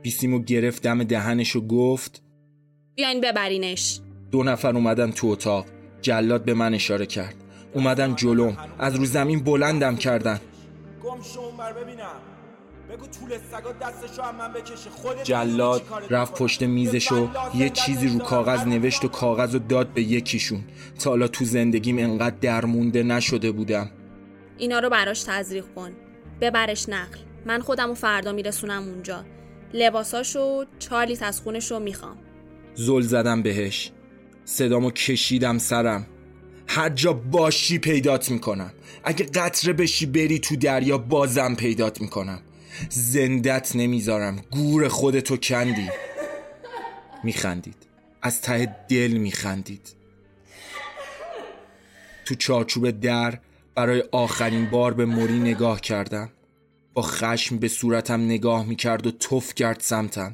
بیسیمو 0.02 0.40
گرفت 0.40 0.84
دم 0.84 1.04
دهنش 1.04 1.56
و 1.56 1.68
گفت 1.68 2.24
بیاین 2.96 3.22
ببرینش. 3.22 4.00
دو 4.32 4.44
نفر 4.44 4.76
اومدن 4.76 5.12
تو 5.12 5.28
اتاق. 5.28 5.66
جلاد 6.02 6.46
به 6.46 6.54
من 6.54 6.74
اشاره 6.74 7.06
کرد. 7.06 7.36
اومدن 7.74 8.16
جلوم. 8.16 8.58
از 8.80 8.96
رو 8.96 9.06
زمین 9.06 9.44
بلندم 9.44 9.96
کردن. 9.96 10.40
گم 11.04 11.22
شو 11.22 11.40
اونور 11.40 11.74
ببینم. 11.74 12.35
بگو 12.96 13.08
طول 13.08 13.30
سگا 13.52 13.72
دستشو 13.72 14.22
هم 14.22 14.36
من 14.36 14.54
بکشه. 14.54 14.90
خودت 14.90 15.24
جلاد 15.24 15.82
رفت؟ 16.10 16.34
پشت 16.34 16.64
میزشو 16.64 17.30
یه 17.56 17.70
چیزی 17.70 18.08
رو 18.08 18.20
کاغذ. 18.20 18.68
نوشت 18.68 19.06
و 19.06 19.08
کاغذ 19.08 19.54
رو 19.54 19.60
داد 19.60 19.88
به 19.88 20.02
یکیشون. 20.02 20.64
تا 21.00 21.10
حالا 21.10 21.28
تو 21.28 21.46
زندگیم 21.46 21.98
انقدر 21.98 22.36
درمونده 22.42 23.04
نشده 23.04 23.52
بودم. 23.52 23.92
اینا 24.58 24.80
رو 24.80 24.90
براش 24.90 25.24
تزریق 25.24 25.66
کن. 25.76 25.92
ببرش 26.42 26.90
نقل. 26.90 27.20
من 27.46 27.60
خودم 27.60 27.92
و 27.92 27.94
فردا 27.94 28.32
میرسونم 28.32 28.84
اونجا. 28.84 29.26
لباساشو 29.74 30.66
چهار 30.80 31.06
لیتر 31.06 31.26
از 31.26 31.42
خونشو 31.42 31.80
می‌خوام. 31.80 32.18
زل 32.74 33.02
زدم 33.02 33.42
بهش. 33.42 33.92
صدامو 34.46 34.92
کشیدم 34.92 35.58
سرم. 35.58 36.08
هر 36.68 36.90
جا 36.90 37.14
باشی 37.14 37.80
پیدات 37.80 38.32
می‌کنم. 38.32 38.74
اگه 39.04 39.26
قطره 39.26 39.74
بشی 39.74 40.06
بری 40.06 40.40
تو 40.40 40.56
دریا 40.56 40.98
بازم 40.98 41.56
پیدات 41.56 42.02
می‌کنم. 42.02 42.40
زندت 42.90 43.76
نمی‌ذارم. 43.76 44.44
گور 44.52 44.88
خودتو 44.88 45.38
کندی. 45.38 45.90
میخندید. 47.24 47.78
از 48.22 48.42
ته 48.42 48.76
دل 48.90 49.12
میخندید. 49.12 49.96
تو 52.26 52.36
چارچوب 52.36 52.90
در 52.90 53.40
برای 53.76 54.04
آخرین 54.12 54.70
بار 54.70 54.94
به 54.94 55.06
موری 55.06 55.40
نگاه 55.40 55.82
کردم. 55.82 56.30
با 56.94 57.02
خشم 57.02 57.58
به 57.58 57.68
صورتم 57.68 58.22
نگاه 58.22 58.66
می‌کرد 58.66 59.08
و 59.08 59.12
تف 59.12 59.54
کرد 59.54 59.80
سمتم. 59.80 60.34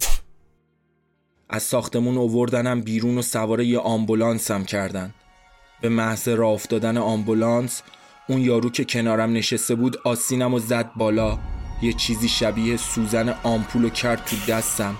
از 1.49 1.63
ساختمون 1.63 2.17
اووردنم 2.17 2.81
بیرون 2.81 3.17
و 3.17 3.21
سوار 3.21 3.61
یه 3.61 3.79
آمبولانسم 3.79 4.63
کردن. 4.63 5.13
به 5.81 5.89
محض 5.89 6.27
راه 6.27 6.51
افتادن 6.51 6.97
آمبولانس 6.97 7.81
اون 8.27 8.41
یارو 8.41 8.69
که 8.69 8.85
کنارم 8.85 9.33
نشسته 9.33 9.75
بود 9.75 9.97
آسینم 9.97 10.53
و 10.53 10.59
زد 10.59 10.91
بالا. 10.95 11.39
یه 11.81 11.93
چیزی 11.93 12.29
شبیه 12.29 12.77
سوزن 12.77 13.35
آمپولو 13.43 13.89
کرد 13.89 14.25
تو 14.25 14.35
دستم. 14.47 14.95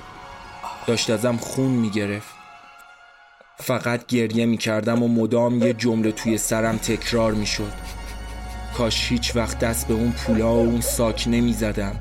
داشت 0.88 1.10
ازم 1.10 1.38
خون 1.38 1.72
می‌گرفت. 1.72 2.36
فقط 3.58 4.06
گریه 4.06 4.46
می‌کردم 4.46 5.04
و 5.04 5.08
مدام 5.08 5.64
یه 5.64 5.74
جمله 5.74 6.12
توی 6.12 6.38
سرم 6.38 6.78
تکرار 6.78 7.32
می‌شد. 7.34 7.72
کاش 8.78 9.12
هیچ 9.12 9.36
وقت 9.36 9.60
دست 9.60 9.88
به 9.88 9.94
اون 9.94 10.12
پولا 10.12 10.54
و 10.54 10.60
اون 10.60 10.82
ساک 10.82 11.24
نمی‌زدم. 11.28 11.96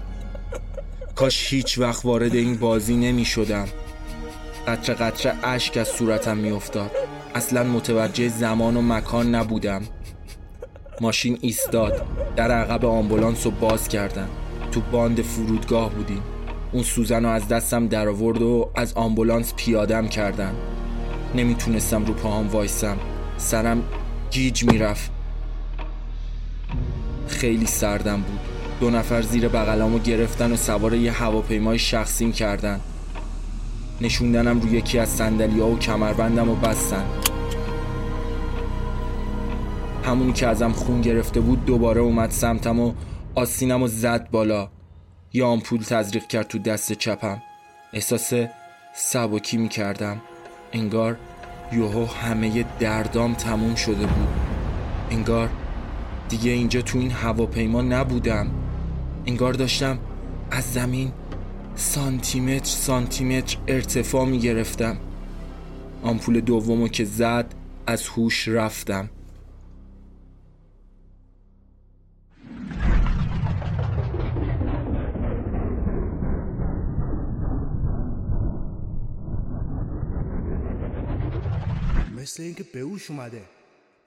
کاش 1.15 1.53
هیچ 1.53 1.79
وقت 1.79 2.05
وارد 2.05 2.35
این 2.35 2.57
بازی 2.57 2.97
نمی‌شدم. 2.97 3.69
قطره 4.69 4.95
قطره 4.95 5.35
اشک 5.43 5.77
از 5.77 5.89
صورتم 5.89 6.37
میافتاد. 6.37 6.91
اصلا 7.35 7.63
متوجه 7.63 8.29
زمان 8.29 8.77
و 8.77 8.83
مکان 8.83 9.35
نبودم. 9.35 9.83
ماشین 11.01 11.39
ایستاد. 11.41 12.07
در 12.37 12.51
عقب 12.51 12.85
آمبولانس 12.85 13.47
رو 13.47 13.51
باز 13.51 13.89
کردن 13.89 14.29
تو 14.73 14.81
باند 14.93 15.23
فرودگاه 15.23 15.91
بودیم. 15.91 16.23
اون 16.73 16.83
سوزن 16.83 17.23
رو 17.23 17.31
از 17.31 17.49
دستم 17.49 17.87
در 17.87 18.09
آورد 18.09 18.43
و 18.43 18.71
از 18.75 18.93
آمبولانس 18.95 19.55
پیادم 19.55 20.09
کردن. 20.09 20.55
نمی‌تونستم 21.35 22.05
رو 22.05 22.15
پاهام 22.15 22.49
وایسم. 22.49 22.97
سرم 23.37 23.83
گیج 24.31 24.65
می‌رفت. 24.65 25.11
خیلی 27.29 27.67
سردم 27.67 28.17
بود. 28.17 28.41
دو 28.81 28.91
نفر 28.91 29.23
زیر 29.23 29.49
بغلامو 29.49 29.99
گرفتن 29.99 30.53
و 30.53 30.57
سوار 30.57 30.95
یه 30.95 31.13
هواپیمای 31.13 31.79
شخصیم 31.79 32.33
کردن. 32.33 32.81
نشوندنم 34.01 34.61
روی 34.61 34.71
یکی 34.71 34.99
از 34.99 35.09
سندلی 35.09 35.61
ها 35.61 35.67
و 35.67 35.79
کمربندم 35.79 36.49
و 36.49 36.55
بستن. 36.55 37.05
همونی 40.05 40.33
که 40.33 40.47
ازم 40.47 40.73
خون 40.73 41.01
گرفته 41.01 41.41
بود 41.41 41.65
دوباره 41.65 42.01
اومد 42.01 42.31
سمتم 42.31 42.81
و 42.81 42.93
آسینم 43.35 43.83
و 43.83 43.87
زد 43.87 44.31
بالا. 44.31 44.69
یا 45.33 45.47
آمپول 45.47 45.81
تزریق 45.81 46.27
کرد 46.27 46.49
تو 46.49 46.59
دست 46.59 46.93
چپم. 46.93 47.43
احساس 47.93 48.33
سبکی 48.95 49.57
می 49.57 49.69
کردم 49.69 50.21
انگار 50.73 51.17
یوهو 51.73 52.07
همه 52.07 52.65
دردام 52.81 53.35
تموم 53.35 53.75
شده 53.75 54.07
بود. 54.07 54.29
انگار 55.11 55.51
دیگه 56.29 56.51
اینجا 56.51 56.83
تو 56.83 56.99
این 56.99 57.11
هواپیما 57.11 57.83
نبودم. 57.83 58.51
انگار 59.27 59.53
داشتم 59.53 59.99
از 60.51 60.73
زمین 60.73 61.13
سانتیمتر 61.75 62.65
سانتیمتر 62.65 63.57
ارتفاع 63.69 64.27
می 64.27 64.39
گرفتم 64.39 64.97
آمپول 66.03 66.41
دومو 66.41 66.89
که 66.89 67.05
زد 67.05 67.55
از 67.87 68.09
هوش 68.09 68.49
رفتم. 68.49 69.11
اینکه 82.75 82.87
بهوش 82.87 83.11
اومده. 83.11 83.43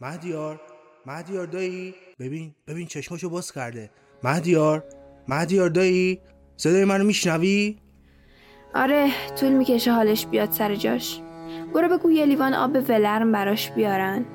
مهدیار 0.02 0.62
مهدیار 1.06 1.48
دایی 1.48 1.96
ببین 2.20 2.56
ببین 2.68 2.88
چشماشو 2.88 3.30
باز 3.30 3.52
کرده. 3.52 3.90
مهدیار 4.24 4.84
مهدیار 5.28 5.70
دایی 5.70 6.20
صدای 6.58 6.86
منو 6.86 7.04
میشنوی؟ 7.04 7.78
آره 8.76 9.12
طول 9.40 9.52
می‌کشه 9.52 9.92
حالش 9.92 10.26
بیاد 10.26 10.52
سر 10.52 10.76
جاش. 10.76 11.22
برو 11.74 11.98
بگو 11.98 12.12
یه 12.12 12.26
لیوان 12.26 12.54
آب 12.54 12.76
ولرم 12.90 13.32
براش 13.32 13.72
بیارن. 13.72 14.26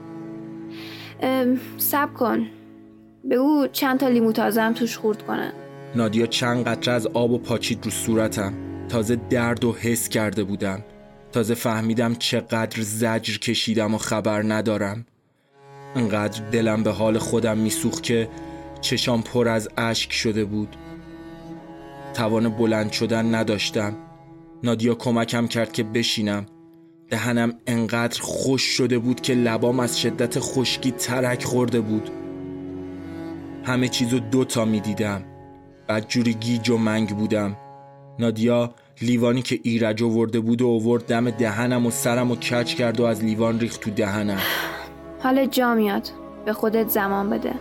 سب 1.76 2.14
کن. 2.14 2.46
بگو 3.30 3.66
چند 3.72 4.00
تا 4.00 4.08
لیمو 4.08 4.32
تازه 4.32 4.60
هم 4.60 4.72
توش 4.72 4.98
خورد 4.98 5.22
کنن. 5.22 5.52
نادیا 5.96 6.26
چند 6.26 6.64
قطره 6.64 6.94
از 6.94 7.06
آب 7.06 7.30
و 7.30 7.38
پاچید 7.38 7.84
رو 7.84 7.90
صورتم. 7.90 8.54
تازه 8.88 9.16
درد 9.30 9.64
و 9.64 9.72
حس 9.72 10.08
کرده 10.08 10.44
بودم 10.44 10.84
تازه 11.32 11.54
فهمیدم 11.54 12.14
چقدر 12.14 12.82
زجر 12.82 13.38
کشیدم 13.38 13.94
و 13.94 13.98
خبر 13.98 14.42
ندارم. 14.42 15.06
انقدر 15.96 16.50
دلم 16.50 16.82
به 16.82 16.90
حال 16.90 17.18
خودم 17.18 17.58
میسوخت 17.58 18.02
که 18.02 18.28
چشام 18.80 19.22
پر 19.22 19.48
از 19.48 19.68
اشک 19.76 20.12
شده 20.12 20.44
بود. 20.44 20.76
توان 22.14 22.48
بلند 22.48 22.92
شدن 22.92 23.34
نداشتم. 23.34 23.96
نادیا 24.62 24.94
کمکم 24.94 25.46
کرد 25.46 25.72
که 25.72 25.82
بشینم. 25.82 26.46
دهنم 27.10 27.52
انقدر 27.66 28.20
خوش 28.22 28.62
شده 28.62 28.98
بود 28.98 29.20
که 29.20 29.34
لبام 29.34 29.80
از 29.80 30.00
شدت 30.00 30.38
خشکی 30.38 30.90
ترک 30.90 31.44
خورده 31.44 31.80
بود. 31.80 32.10
همه 33.64 33.88
چیزو 33.88 34.18
دوتا 34.18 34.64
می‌دیدم. 34.64 35.24
بدجوری 35.88 36.34
گیج 36.34 36.70
و 36.70 36.76
منگ 36.76 37.16
بودم. 37.16 37.56
نادیا 38.18 38.74
لیوانی 39.02 39.42
که 39.42 39.60
ایرج 39.62 40.02
آورده 40.02 40.40
بود 40.40 40.62
و 40.62 40.68
آورد 40.68 41.06
دم 41.06 41.30
دهنم 41.30 41.86
و 41.86 41.90
سرم 41.90 42.30
و 42.30 42.36
کچ 42.36 42.74
کرد 42.74 43.00
و 43.00 43.04
از 43.04 43.24
لیوان 43.24 43.60
ریخت 43.60 43.80
تو 43.80 43.90
دهنم. 43.90 44.40
حال 45.22 45.46
جا 45.46 45.74
میاد. 45.74 46.08
به 46.44 46.52
خودت 46.52 46.88
زمان 46.88 47.30
بده. 47.30 47.54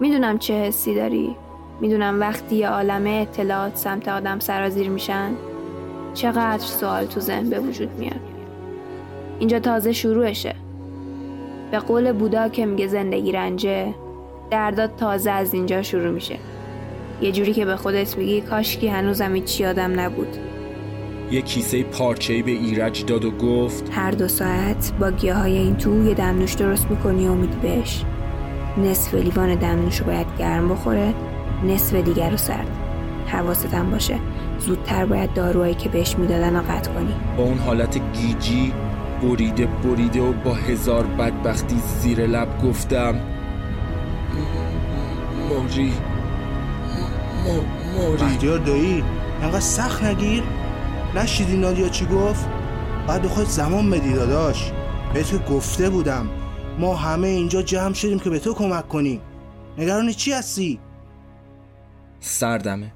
می‌دونم 0.00 0.38
چه 0.38 0.54
حسی 0.54 0.94
داری. 0.94 1.36
می‌دونم 1.80 2.20
وقتی 2.20 2.56
یه 2.56 2.68
عالمه 2.68 3.10
اطلاعات 3.10 3.76
سمت 3.76 4.08
آدم 4.08 4.38
سرازیر 4.38 4.88
میشن 4.88 5.32
چقدر 6.14 6.58
سوال 6.58 7.04
تو 7.04 7.20
ذهن 7.20 7.50
به 7.50 7.60
وجود 7.60 7.90
میاد. 7.98 8.20
اینجا 9.38 9.60
تازه 9.60 9.92
شروعشه. 9.92 10.54
به 11.70 11.78
قول 11.78 12.12
بودا 12.12 12.48
که 12.48 12.66
میگه 12.66 12.86
زندگی 12.86 13.32
رنجه 13.32 13.94
دردات 14.50 14.96
تازه 14.96 15.30
از 15.30 15.54
اینجا 15.54 15.82
شروع 15.82 16.10
میشه. 16.10 16.38
یه 17.20 17.32
جوری 17.32 17.52
که 17.52 17.64
به 17.64 17.76
خودت 17.76 18.18
میگی 18.18 18.40
کاشکی 18.40 18.88
هنوزم 18.88 19.34
هیچ 19.34 19.60
یادم 19.60 20.00
نبود. 20.00 20.36
یه 21.30 21.42
کیسه 21.42 21.82
پارچه‌ای 21.82 22.42
به 22.42 22.50
ایرج 22.50 23.04
داد 23.04 23.24
و 23.24 23.30
گفت 23.30 23.90
هر 23.92 24.10
دو 24.10 24.28
ساعت 24.28 24.92
با 25.00 25.10
گیاه 25.10 25.38
های 25.38 25.58
این 25.58 25.76
تو 25.76 26.06
یه 26.06 26.14
دمنوش 26.14 26.52
درست 26.52 26.90
می‌کنی 26.90 27.28
و 27.28 27.34
میدی 27.34 27.56
بهش. 27.62 28.04
نصف 28.78 29.14
لیوان 29.14 29.54
دمنوش 29.54 30.00
رو 30.00 30.06
باید 30.06 30.26
گرم 30.38 30.68
بخوره 30.68 31.14
نصف 31.64 31.94
دیگر 31.94 32.30
رو 32.30 32.36
سرد. 32.36 32.70
حواست 33.26 33.74
هم 33.74 33.90
باشه. 33.90 34.18
زودتر 34.58 35.06
باید 35.06 35.32
داروهایی 35.32 35.74
که 35.74 35.88
بهش 35.88 36.18
می‌دادن 36.18 36.56
رو 36.56 36.62
قطع 36.62 36.90
کنی. 36.90 37.14
با 37.36 37.42
اون 37.42 37.58
حالت 37.58 38.00
گیجی 38.12 38.72
بریده 39.22 39.66
بریده 39.66 40.20
و 40.20 40.32
با 40.32 40.54
هزار 40.54 41.06
بدبختی 41.06 41.76
زیر 42.00 42.26
لب 42.26 42.62
گفتم 42.62 43.20
موری 45.48 45.92
موری. 47.94 48.22
مهدیار 48.22 48.58
دایی 48.58 49.04
انقدر 49.42 49.60
سخت 49.60 50.04
نگیر. 50.04 50.42
نشیدی 51.14 51.56
نادیا 51.56 51.88
چی 51.88 52.06
گفت؟ 52.06 52.46
باید 53.08 53.22
به 53.22 53.28
خودت 53.28 53.48
زمان 53.48 53.90
بدی 53.90 54.12
داداش. 54.12 54.72
به 55.14 55.22
تو 55.22 55.38
گفته 55.38 55.90
بودم. 55.90 56.30
ما 56.78 56.94
همه 56.94 57.28
اینجا 57.28 57.62
جمع 57.62 57.94
شدیم 57.94 58.18
که 58.18 58.30
به 58.30 58.38
تو 58.38 58.54
کمک 58.54 58.88
کنیم. 58.88 59.20
نگران 59.78 60.12
چی 60.12 60.32
هستی؟ 60.32 60.80
سردمه. 62.20 62.92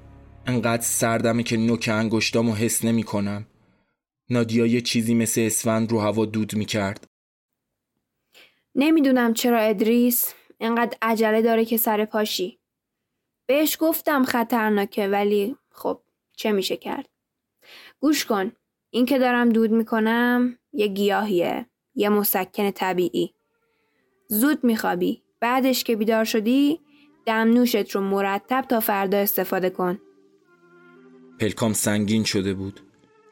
انقدر 0.47 0.83
سردمه 0.83 1.43
که 1.43 1.57
نوک 1.57 1.91
انگشتامو 1.93 2.55
حس 2.55 2.85
نمی 2.85 3.03
کنم. 3.03 3.47
نادیا 4.31 4.67
یه 4.67 4.81
چیزی 4.81 5.15
مثل 5.15 5.41
اسفند 5.41 5.93
رو 5.93 6.01
هوا 6.01 6.25
دود 6.25 6.57
می 6.57 6.65
کرد. 6.65 7.07
نمی‌دونم 8.75 9.35
چرا 9.35 9.61
ادریس 9.61 10.35
اینقدر 10.59 10.97
عجله 11.03 11.43
داره 11.43 11.65
که 11.65 11.77
سر 11.77 12.05
پاشی. 12.05 12.60
بهش 13.51 13.77
گفتم 13.81 14.25
خطرناکه 14.25 15.09
ولی 15.09 15.57
خب 15.71 16.01
چه 16.37 16.53
میشه 16.53 16.77
کرد؟ 16.77 17.09
گوش 18.01 18.25
کن 18.25 18.53
این 18.91 19.07
که 19.07 19.19
دارم 19.19 19.49
دود 19.49 19.71
می‌کنم 19.71 20.59
یه 20.73 20.87
گیاهیه 20.87 21.67
یه 21.95 22.09
مسکن 22.09 22.71
طبیعی. 22.71 23.35
زود 24.29 24.65
میخوابی. 24.65 25.23
بعدش 25.41 25.85
که 25.85 25.97
بیدار 25.97 26.25
شدی 26.25 26.81
دمنوشت 27.27 27.91
رو 27.91 28.01
مرتب 28.01 28.65
تا 28.69 28.81
فردا 28.81 29.19
استفاده 29.19 29.71
کن. 29.71 29.99
پلکام 31.41 31.73
سنگین 31.73 32.25
شده 32.25 32.55
بود. 32.55 32.81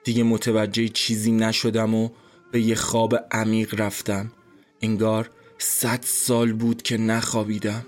دیگه 0.05 0.23
متوجه 0.23 0.89
چیزی 0.89 1.33
نشدم 1.33 1.95
و 1.95 2.09
به 2.53 2.61
یه 2.61 2.75
خواب 2.75 3.15
عمیق 3.31 3.81
رفتم. 3.81 4.33
انگار 4.83 5.31
صد 5.59 6.01
سال 6.03 6.53
بود 6.53 6.83
که 6.83 6.97
نخوابیدم. 6.97 7.87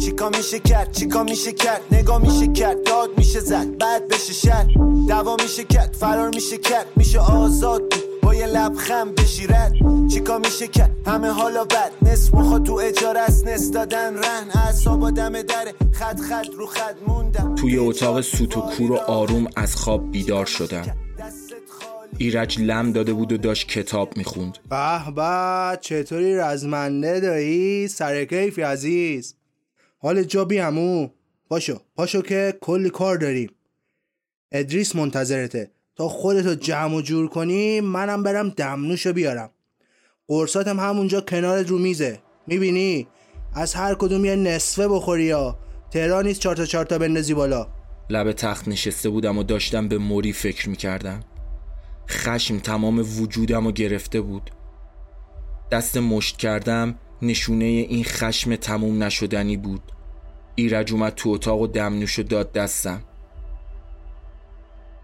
چیکا 0.00 0.28
میشه 0.28 0.58
کرد؟ 0.58 0.92
چیکا 0.92 1.22
میشه 1.22 1.52
کرد؟ 1.52 1.80
نگاه 1.92 2.22
میشه 2.22 2.52
کرد 2.52 2.82
داد 2.82 3.10
میشه 3.18 3.40
زد 3.40 3.78
بعد 3.78 4.08
بشه 4.08 4.32
شد. 4.32 4.66
دوا 5.08 5.36
میشه 5.42 5.64
کرد 5.64 5.96
فرار 6.00 6.28
میشه 6.34 6.58
کرد 6.58 6.86
میشه 6.96 7.18
آزاد 7.18 7.80
بود. 7.80 8.20
با 8.22 8.34
یه 8.34 8.46
لبخند 8.46 9.14
بشی 9.14 9.46
رد 9.46 9.72
چیکا 10.12 10.38
میشه 10.38 10.68
کرد؟ 10.68 10.90
همه 11.06 11.28
حالا 11.28 11.64
بد. 11.64 11.90
نصف 12.02 12.34
مخا 12.34 12.58
تو 12.58 12.74
اجاره 12.74 13.20
است 13.20 13.46
نصف 13.46 13.70
دادن 13.70 14.14
رهن 14.16 14.50
اعصابا 14.54 15.10
دم 15.10 15.42
دره 15.42 15.74
خط 15.92 16.20
خط 16.20 16.46
رو 16.56 16.66
خط 16.66 16.96
موندم. 17.06 17.54
توی 17.54 17.78
اتاق 17.78 18.20
سوت 18.20 18.56
و 18.56 18.60
کور 18.60 18.92
و 18.92 18.96
آروم 18.96 19.46
از 19.56 19.76
خواب 19.76 20.10
بیدار 20.10 20.46
شدم. 20.46 20.96
ایرج 22.18 22.60
لم 22.60 22.92
داده 22.92 23.12
بود 23.12 23.32
و 23.32 23.36
داشت 23.36 23.68
کتاب 23.68 24.16
می‌خوند. 24.16 24.58
به 24.70 25.12
به 25.16 25.78
چطوری 25.80 26.34
رزمنده 26.36 27.20
دایی؟ 27.20 27.88
سر 27.88 28.24
کیفی 28.24 28.62
عزیز. 28.62 29.34
حال 30.02 30.22
جا 30.22 30.44
بیامو 30.44 31.08
پاشو 31.48 31.80
پاشو 31.96 32.22
که 32.22 32.58
کلی 32.60 32.90
کار 32.90 33.16
داریم. 33.16 33.50
ادریس 34.52 34.96
منتظرته. 34.96 35.70
تا 35.96 36.08
خودتو 36.08 36.54
جمع 36.54 36.96
و 36.96 37.00
جور 37.00 37.28
کنی 37.28 37.80
منم 37.80 38.22
برم 38.22 38.48
دمنوشو 38.48 39.12
بیارم. 39.12 39.50
قرصاتم 40.28 40.80
همونجا 40.80 41.20
کنارت 41.20 41.68
رو 41.68 41.78
میزه. 41.78 42.20
می‌بینی؟ 42.46 43.08
از 43.54 43.74
هر 43.74 43.94
کدوم 43.94 44.24
یه 44.24 44.36
نصفه 44.36 44.88
بخوری 44.88 45.24
یا. 45.24 45.58
تهران 45.90 46.26
نیست 46.26 46.40
چارتا 46.40 46.66
چارتا 46.66 46.98
بندازی 46.98 47.34
بالا. 47.34 47.66
لب 48.10 48.32
تخت 48.32 48.68
نشسته 48.68 49.08
بودم 49.08 49.38
و 49.38 49.42
داشتم 49.42 49.88
به 49.88 49.98
موری 49.98 50.32
فکر 50.32 50.68
می‌کردم. 50.68 51.20
خشم 52.08 52.58
تمام 52.58 52.98
وجودم 52.98 53.66
و 53.66 53.72
گرفته 53.72 54.20
بود. 54.20 54.50
دست 55.72 55.96
مشت 55.96 56.36
کردم 56.36 56.98
نشونه 57.22 57.64
این 57.64 58.04
خشم 58.04 58.56
تموم 58.56 59.02
نشدنی 59.02 59.56
بود. 59.56 59.82
ایرج 60.54 60.92
اومد 60.92 61.14
تو 61.14 61.30
اتاق 61.30 61.60
و 61.60 61.66
دمنوش 61.66 62.18
و 62.18 62.22
داد 62.22 62.52
دستم. 62.52 63.02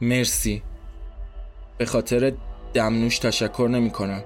مرسی. 0.00 0.62
به 1.78 1.86
خاطر 1.86 2.32
دمنوش 2.74 3.18
تشکر 3.18 3.68
نمی 3.70 3.90
کنم 3.90 4.24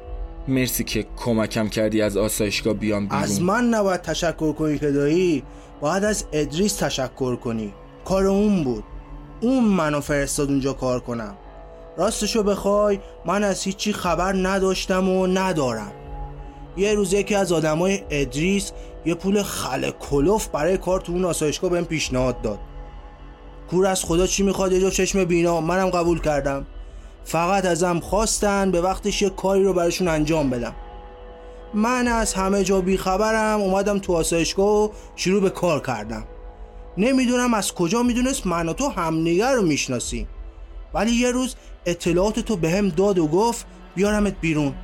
مرسی 0.49 0.85
که 0.85 1.07
کمکم 1.17 1.69
کردی 1.69 2.03
از 2.03 2.17
آسایشگاه 2.17 2.75
بیام 2.75 3.07
بیرون. 3.07 3.23
از 3.23 3.43
من 3.43 3.65
نباید 3.65 4.03
تشکر 4.03 4.53
کنی 4.53 4.79
که 4.79 4.91
دایی 4.91 5.43
باید 5.81 6.05
از 6.05 6.25
ادریس 6.33 6.77
تشکر 6.77 7.37
کنی. 7.37 7.75
کار 8.05 8.27
اون 8.27 8.65
بود. 8.65 8.85
اون 9.41 9.65
منو 9.65 10.01
فرستاد 10.01 10.49
اونجا 10.49 10.73
کار 10.73 11.01
کنم. 11.01 11.37
راستشو 11.99 12.43
بخوای 12.43 13.01
من 13.27 13.45
از 13.45 13.63
هیچی 13.63 13.93
خبر 13.93 14.33
نداشتم 14.33 15.09
و 15.09 15.27
ندارم. 15.27 15.93
یه 16.81 16.95
روز 16.95 17.13
یکی 17.13 17.35
از 17.35 17.53
آدمای 17.53 18.03
ادریس 18.11 18.73
یه 19.07 19.15
پول 19.15 19.43
خل 19.43 19.91
کلوف 19.91 20.49
برای 20.49 20.79
کار 20.79 21.01
تو 21.01 21.13
اون 21.13 21.25
آسایشگاه 21.25 21.71
بهم 21.71 21.85
پیشنهاد 21.85 22.43
داد. 22.43 22.59
کور 23.71 23.87
از 23.87 24.05
خدا 24.05 24.27
چی 24.27 24.43
می‌خواد؟ 24.43 24.73
یه 24.73 24.91
چشم 24.91 25.25
بینا. 25.25 25.61
منم 25.61 25.91
قبول 25.91 26.21
کردم. 26.21 26.67
فقط 27.25 27.65
ازم 27.65 28.01
خواستن 28.01 28.71
به 28.71 28.81
وقتش 28.81 29.23
یه 29.23 29.31
کاری 29.31 29.65
رو 29.65 29.73
براشون 29.73 30.09
انجام 30.09 30.51
بدم. 30.51 30.75
من 31.75 32.09
از 32.09 32.35
همه 32.35 32.65
جا 32.65 32.81
بیخبرم 32.81 33.61
اومدم 33.61 33.99
تو 33.99 34.17
آسایشگاه 34.17 34.85
و 34.85 34.89
شروع 35.17 35.43
به 35.43 35.51
کار 35.51 35.81
کردم. 35.81 36.25
نمی‌دونم 36.99 37.55
از 37.55 37.75
کجا 37.75 38.03
می‌دونست 38.03 38.47
من 38.47 38.69
و 38.69 38.73
تو 38.73 38.89
همنیگر 38.89 39.53
رو 39.53 39.63
می‌شناسیم. 39.63 40.29
ولی 40.95 41.13
یه 41.13 41.31
روز 41.31 41.55
اطلاعات 41.87 42.41
تو 42.41 42.57
بهم 42.57 42.89
به 42.89 42.95
داد 42.95 43.19
و 43.19 43.27
گفت 43.27 43.67
بیارمت 43.95 44.35
بیرون. 44.41 44.75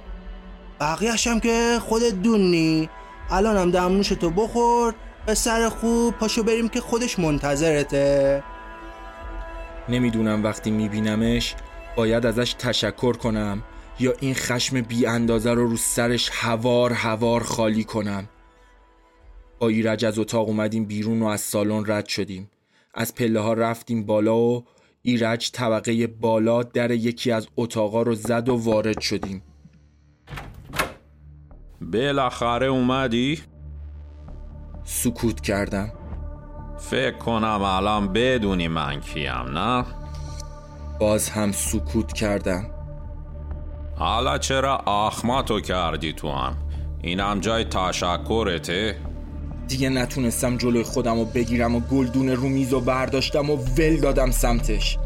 بقیهش 0.80 1.26
هم 1.26 1.40
که 1.40 1.78
خودت 1.80 2.14
دونی. 2.14 2.88
الانم 3.30 3.70
دمنوش 3.70 4.08
تو 4.08 4.30
بخور 4.30 4.94
به 5.26 5.34
سر 5.34 5.68
خوب 5.68 6.14
پاشو 6.14 6.42
بریم 6.42 6.68
که 6.68 6.80
خودش 6.80 7.18
منتظرته. 7.18 8.42
نمی‌دونم 9.88 10.44
وقتی 10.44 10.70
میبینمش 10.70 11.54
باید 11.96 12.26
ازش 12.26 12.52
تشکر 12.52 13.16
کنم 13.16 13.62
یا 14.00 14.14
این 14.20 14.34
خشم 14.34 14.80
بی 14.80 15.06
اندازه 15.06 15.54
رو 15.54 15.66
رو 15.66 15.76
سرش 15.76 16.30
هوار 16.32 16.92
هوار 16.92 17.42
خالی 17.42 17.84
کنم. 17.84 18.28
با 19.58 19.68
ایرج 19.68 20.04
از 20.04 20.18
اتاق 20.18 20.48
اومدیم 20.48 20.84
بیرون 20.84 21.22
و 21.22 21.26
از 21.26 21.40
سالن 21.40 21.84
رد 21.86 22.06
شدیم. 22.06 22.50
از 22.94 23.14
پله 23.14 23.40
ها 23.40 23.52
رفتیم 23.52 24.06
بالا 24.06 24.36
و 24.36 24.64
ایرج 25.02 25.50
طبقه 25.52 26.06
بالا 26.06 26.62
در 26.62 26.90
یکی 26.90 27.32
از 27.32 27.48
اتاقا 27.56 28.02
رو 28.02 28.14
زد 28.14 28.48
و 28.48 28.56
وارد 28.56 29.00
شدیم. 29.00 29.42
بالاخره 31.92 32.66
اومدی؟ 32.66 33.40
سکوت 34.84 35.40
کردم 35.40 35.92
فکر 36.78 37.18
کنم 37.18 37.62
الان 37.62 38.12
بدونی 38.12 38.68
من 38.68 39.00
کیم 39.00 39.58
نه؟ 39.58 39.84
باز 41.00 41.30
هم 41.30 41.52
سکوت 41.52 42.12
کردم 42.12 42.70
حالا 43.96 44.38
چرا 44.38 44.76
آخماتو 44.86 45.60
کردی 45.60 46.12
تو 46.12 46.32
هم؟ 46.32 46.56
اینم 47.02 47.40
جای 47.40 47.64
تشکرته؟ 47.64 48.96
دیگه 49.68 49.88
نتونستم 49.88 50.56
جلوی 50.56 50.82
خودم 50.82 51.18
رو 51.18 51.24
بگیرم 51.24 51.76
و 51.76 51.80
گلدون 51.80 52.28
رو 52.28 52.48
میز 52.48 52.72
و 52.72 52.80
برداشتم 52.80 53.50
و 53.50 53.56
ول 53.56 54.00
دادم 54.00 54.30
سمتش 54.30 54.98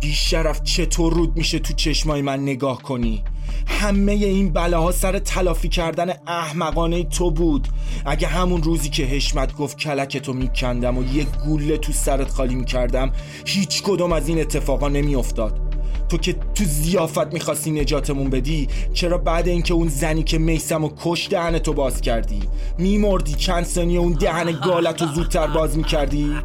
بیشرف 0.00 0.62
چطور 0.62 1.12
رود 1.12 1.36
میشه 1.36 1.58
تو 1.58 1.74
چشمای 1.74 2.22
من 2.22 2.42
نگاه 2.42 2.82
کنی 2.82 3.24
همه 3.66 4.12
این 4.12 4.52
بلاها 4.52 4.92
سر 4.92 5.18
تلافی 5.18 5.68
کردن 5.68 6.12
احمقانه 6.26 7.04
تو 7.04 7.30
بود. 7.30 7.68
اگه 8.06 8.26
همون 8.26 8.62
روزی 8.62 8.88
که 8.88 9.04
حشمت 9.04 9.56
گفت 9.56 9.78
کلکتو 9.78 10.32
میکندم 10.32 10.98
و 10.98 11.02
یک 11.02 11.28
گوله 11.44 11.76
تو 11.76 11.92
سرت 11.92 12.30
خالی 12.30 12.54
می‌کردم 12.54 13.12
هیچ 13.46 13.82
کدوم 13.82 14.12
از 14.12 14.28
این 14.28 14.40
اتفاقا 14.40 14.88
نمیافتاد. 14.88 15.60
تو 16.08 16.18
که 16.18 16.32
تو 16.32 16.64
زیافت 16.64 17.32
می‌خواستی 17.32 17.70
نجاتمون 17.70 18.30
بدی 18.30 18.68
چرا 18.92 19.18
بعد 19.18 19.48
اینکه 19.48 19.74
اون 19.74 19.88
زنی 19.88 20.22
که 20.22 20.38
میسم 20.38 20.84
و 20.84 20.90
کش 21.02 21.28
تو 21.62 21.72
باز 21.72 22.00
کردی؟ 22.00 22.42
میمردی 22.78 23.34
چند 23.34 23.64
ثانیه 23.64 23.98
اون 23.98 24.12
دهن 24.12 24.52
گالت 24.64 25.02
رو 25.02 25.08
زودتر 25.08 25.46
باز 25.46 25.78
می‌کردی؟ 25.78 26.36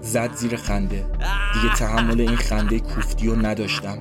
زد 0.00 0.34
زیر 0.34 0.56
خنده. 0.56 1.06
دیگه 1.54 1.74
تحمل 1.78 2.20
این 2.20 2.36
خنده 2.36 2.78
کوفتی 2.80 3.26
رو 3.26 3.46
نداشتم. 3.46 3.98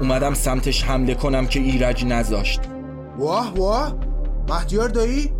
اومدم 0.00 0.34
سمتش 0.34 0.84
حمله 0.84 1.14
کنم 1.14 1.46
که 1.46 1.60
ایرج 1.60 2.04
نذاشت. 2.04 2.60
واه 3.18 3.54
واه. 3.54 3.94
مهدیار 4.48 4.88
دایی؟ 4.88 5.32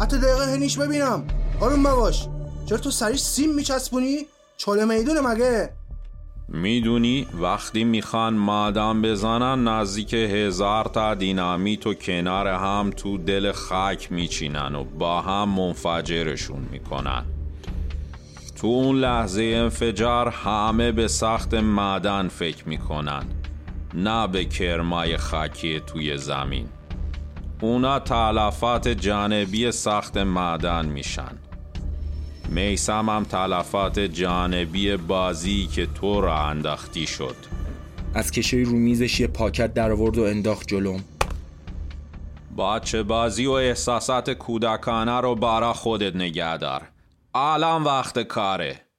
حتی 0.00 0.18
دقیقه 0.18 0.54
هنیش 0.54 0.78
ببینم. 0.78 1.24
آروم 1.60 1.82
بباش 1.82 2.28
چرا 2.66 2.78
تو 2.78 2.90
سریش 2.90 3.20
سیم 3.20 3.54
میچسبونی؟ 3.54 4.18
چاله 4.56 4.84
می‌دونه 4.84 5.20
مگه؟ 5.20 5.70
می‌دونی 6.48 7.26
وقتی 7.40 7.84
می‌خوان 7.84 8.34
مادام 8.34 9.02
بزنن 9.02 9.68
نزدیک 9.68 10.14
هزار 10.14 10.84
تا 10.84 11.14
دینامیت 11.14 11.86
و 11.86 11.94
کنار 11.94 12.46
هم 12.46 12.90
تو 12.96 13.18
دل 13.18 13.52
خاک 13.52 14.12
میچینن 14.12 14.74
و 14.74 14.84
با 14.84 15.20
هم 15.20 15.48
منفجرشون 15.48 16.66
می‌کنن. 16.70 17.24
تو 18.60 18.66
اون 18.66 18.96
لحظه 18.96 19.42
انفجار 19.42 20.28
همه 20.28 20.92
به 20.92 21.08
سخت 21.08 21.54
معدن 21.54 22.28
فکر 22.28 22.68
می‌کنن. 22.68 23.22
نه 23.94 24.26
به 24.26 24.44
کرمای 24.44 25.16
خاکی 25.16 25.80
توی 25.80 26.16
زمین. 26.16 26.68
اونا 27.60 27.98
تلفات 27.98 28.88
جانبی 28.88 29.72
سخت 29.72 30.16
معدن 30.16 30.86
میشن. 30.86 31.38
میسم 32.48 33.10
هم 33.10 33.24
تلفات 33.24 33.98
جانبی 33.98 34.96
بازی 34.96 35.66
که 35.66 35.86
تو 35.86 36.20
را 36.20 36.44
انداختی 36.44 37.06
شد. 37.06 37.36
از 38.14 38.30
کشوی 38.30 38.64
رو 38.64 38.72
میزش 38.72 39.20
یه 39.20 39.26
پاکت 39.26 39.74
در 39.74 39.92
آورد 39.92 40.18
و 40.18 40.22
انداخت 40.22 40.68
جلوم. 40.68 41.04
بچه 42.58 43.02
بازی 43.02 43.46
و 43.46 43.50
احساسات 43.50 44.30
کودکانه 44.30 45.20
رو 45.20 45.34
برا 45.34 45.72
خودت 45.72 46.16
نگه 46.16 46.56
دار. 46.56 46.82
الان 47.34 47.82
وقت 47.82 48.18
کاره. 48.18 48.89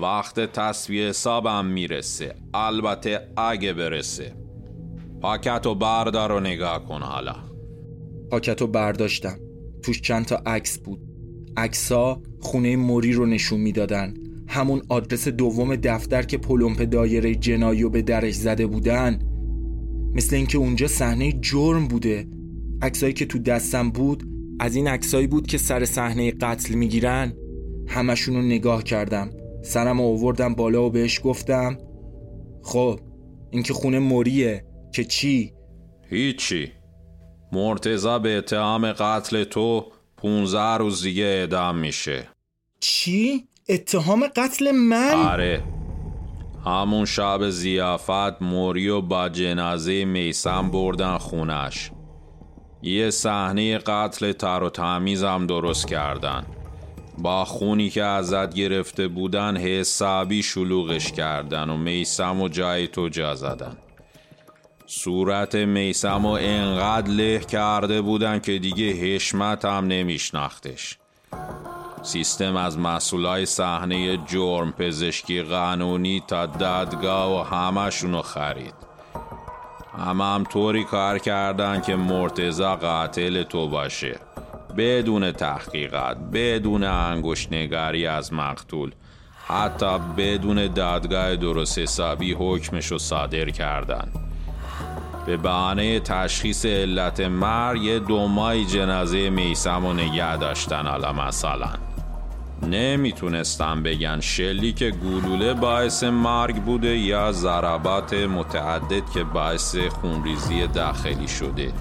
وقت 0.00 0.40
تصویه 0.40 1.08
حسابم 1.08 1.66
می‌رسه. 1.66 2.34
البته 2.54 3.20
اگه 3.36 3.72
برسه. 3.72 4.32
پاکت 5.20 5.66
و 5.66 5.74
بردار 5.74 6.32
و 6.32 6.40
نگاه 6.40 6.84
کن 6.84 7.02
حالا. 7.02 7.34
پاکت 8.30 8.60
رو 8.60 8.66
برداشتم. 8.66 9.38
توش 9.82 10.00
چند 10.00 10.24
تا 10.24 10.36
عکس 10.46 10.78
بود. 10.78 11.00
عکسا 11.56 12.22
خونه 12.40 12.76
موری 12.76 13.12
رو 13.12 13.26
نشون 13.26 13.60
می‌دادن. 13.60 14.14
همون 14.48 14.82
آدرس 14.88 15.28
دوم 15.28 15.76
دفتر 15.76 16.22
که 16.22 16.38
پلمپ 16.38 16.82
دایره 16.82 17.34
جنایی 17.34 17.82
رو 17.82 17.90
به 17.90 18.02
درش 18.02 18.34
زده 18.34 18.66
بودن. 18.66 19.18
مثل 20.14 20.36
اینکه 20.36 20.58
اونجا 20.58 20.86
صحنه 20.86 21.32
جرم 21.32 21.88
بوده. 21.88 22.28
عکسایی 22.82 23.12
که 23.12 23.26
تو 23.26 23.38
دستم 23.38 23.90
بود 23.90 24.24
از 24.60 24.76
این 24.76 24.88
عکسایی 24.88 25.26
بود 25.26 25.46
که 25.46 25.58
سر 25.58 25.84
صحنه 25.84 26.30
قتل 26.30 26.74
می‌گیرن. 26.74 27.32
همشون 27.88 28.34
رو 28.34 28.42
نگاه 28.42 28.82
کردم. 28.82 29.30
سرم 29.64 30.00
آوردم 30.00 30.54
بالا 30.54 30.82
و 30.82 30.90
بهش 30.90 31.20
گفتم 31.24 31.78
خب 32.62 33.00
این 33.50 33.62
که 33.62 33.72
خونه 33.72 33.98
موریه 33.98 34.64
که 34.94 35.04
چی؟ 35.04 35.52
هیچی 36.10 36.72
مرتزا 37.52 38.18
به 38.18 38.36
اتهام 38.38 38.92
قتل 38.92 39.44
تو 39.44 39.86
15 40.16 40.60
روز 40.60 41.02
دیگه 41.02 41.24
اعدام 41.24 41.78
میشه 41.78 42.28
چی؟ 42.80 43.48
اتهام 43.68 44.26
قتل 44.36 44.70
من؟ 44.70 45.14
آره 45.14 45.62
همون 46.64 47.04
شب 47.04 47.48
زیافت 47.50 48.42
موری 48.42 48.88
و 48.88 49.00
با 49.00 49.28
جنازه 49.28 50.04
میسم 50.04 50.70
بردن 50.70 51.18
خونش 51.18 51.90
یه 52.82 53.10
صحنه 53.10 53.78
قتل 53.78 54.32
تر 54.32 54.62
و 54.62 54.70
تمیزم 54.70 55.46
درست 55.46 55.86
کردن 55.86 56.46
با 57.18 57.44
خونی 57.44 57.90
که 57.90 58.02
ازت 58.02 58.54
گرفته 58.54 59.08
بودن 59.08 59.56
حسابی 59.56 60.42
شلوغش 60.42 61.12
کردن 61.12 61.70
و 61.70 61.76
میسم 61.76 62.40
و 62.40 62.48
جای 62.48 62.86
تو 62.86 63.08
جا 63.08 63.34
زدن. 63.34 63.76
صورت 64.86 65.54
میسم 65.54 66.26
و 66.26 66.38
انقدر 66.40 67.10
له 67.10 67.38
کرده 67.38 68.00
بودن 68.00 68.38
که 68.38 68.58
دیگه 68.58 68.92
حشمت 68.92 69.64
هم 69.64 69.86
نمیشناختش. 69.86 70.98
سیستم 72.02 72.56
از 72.56 72.78
مسئولای 72.78 73.46
صحنه 73.46 74.16
جرم 74.16 74.72
پزشکی 74.72 75.42
قانونی 75.42 76.22
تا 76.26 76.46
دادگاه 76.46 77.40
و 77.40 77.42
همشونو 77.42 78.22
خرید. 78.22 78.74
همه 79.98 80.24
هم 80.24 80.44
طوری 80.44 80.84
کار 80.84 81.18
کردن 81.18 81.80
که 81.80 81.96
مرتزا 81.96 82.76
قاتل 82.76 83.42
تو 83.42 83.68
باشه. 83.68 84.20
بدون 84.76 85.32
تحقیقات 85.32 86.16
بدون 86.32 86.84
انگوش 86.84 87.52
نگاری 87.52 88.06
از 88.06 88.32
مقتول 88.32 88.90
حتی 89.46 89.98
بدون 90.16 90.66
دادگاه 90.66 91.36
درست 91.36 91.78
حسابی 91.78 92.32
حکمشو 92.32 92.98
صادر 92.98 93.50
کردن. 93.50 94.08
به 95.26 95.36
بهانه 95.36 96.00
تشخیص 96.00 96.66
علت 96.66 97.20
مر 97.20 97.76
یه 97.76 97.98
دومای 97.98 98.64
جنازه 98.64 99.30
میسم 99.30 99.84
و 99.84 99.92
نگه 99.92 100.36
داشتن 100.36 100.86
حالا 100.86 101.12
مثلا. 101.12 101.68
نمی‌تونستم 102.62 103.82
بگن 103.82 104.20
که 104.76 104.90
گلوله 104.90 105.54
باعث 105.54 106.04
مرگ 106.04 106.56
بوده 106.56 106.98
یا 106.98 107.32
ضربات 107.32 108.14
متعدد 108.14 109.10
که 109.14 109.24
باعث 109.24 109.76
خونریزی 109.76 110.66
داخلی 110.66 111.28
شده. 111.28 111.72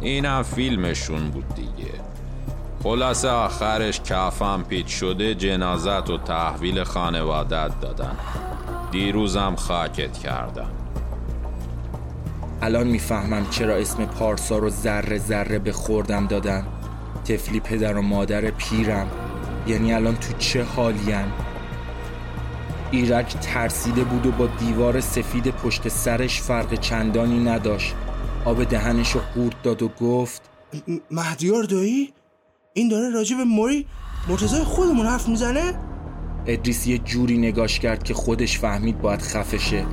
اینم 0.00 0.42
فیلمشون 0.42 1.30
بود 1.30 1.54
دیگه. 1.54 2.09
خلاصه 2.82 3.28
آخرش 3.28 4.00
کفم 4.00 4.64
پیچ 4.68 4.88
شده 4.88 5.34
جنازت 5.34 6.10
و 6.10 6.18
تحویل 6.18 6.84
خانوادت 6.84 7.80
دادن. 7.80 8.16
دیروزم 8.90 9.54
خاکت 9.56 10.18
کردن. 10.18 10.70
الان 12.62 12.86
می‌فهمم 12.86 13.46
چرا 13.50 13.74
اسم 13.74 14.04
پارسا 14.04 14.58
رو 14.58 14.70
ذره 14.70 15.18
ذره 15.18 15.58
به 15.58 15.72
خوردم 15.72 16.26
دادن. 16.26 16.66
تفلی 17.24 17.60
پدر 17.60 17.96
و 17.96 18.02
مادر 18.02 18.50
پیرم 18.50 19.10
یعنی 19.66 19.92
الان 19.92 20.16
تو 20.16 20.32
چه 20.38 20.64
حالیم 20.64 21.32
ایرک 22.90 23.36
ترسیده 23.40 24.04
بود 24.04 24.26
و 24.26 24.32
با 24.32 24.46
دیوار 24.46 25.00
سفید 25.00 25.50
پشت 25.50 25.88
سرش 25.88 26.40
فرق 26.40 26.74
چندانی 26.74 27.44
نداشت. 27.44 27.94
آب 28.44 28.64
دهنش 28.64 29.10
رو 29.10 29.20
قورت 29.34 29.62
داد 29.62 29.82
و 29.82 29.88
گفت 29.88 30.42
مهدیار 31.10 31.62
دایی؟ 31.62 32.12
این 32.74 32.88
داره 32.88 33.10
راجع 33.10 33.36
به 33.36 33.44
موری 33.44 33.86
مرتضای 34.28 34.64
خودمون 34.64 35.06
حرف 35.06 35.28
می‌زنه؟ 35.28 35.74
ادریس 36.46 36.86
یه 36.86 36.98
جوری 36.98 37.38
نگاش 37.38 37.78
کرد 37.78 38.02
که 38.02 38.14
خودش 38.14 38.58
فهمید 38.58 39.00
باید 39.00 39.22
خفشه 39.22 39.86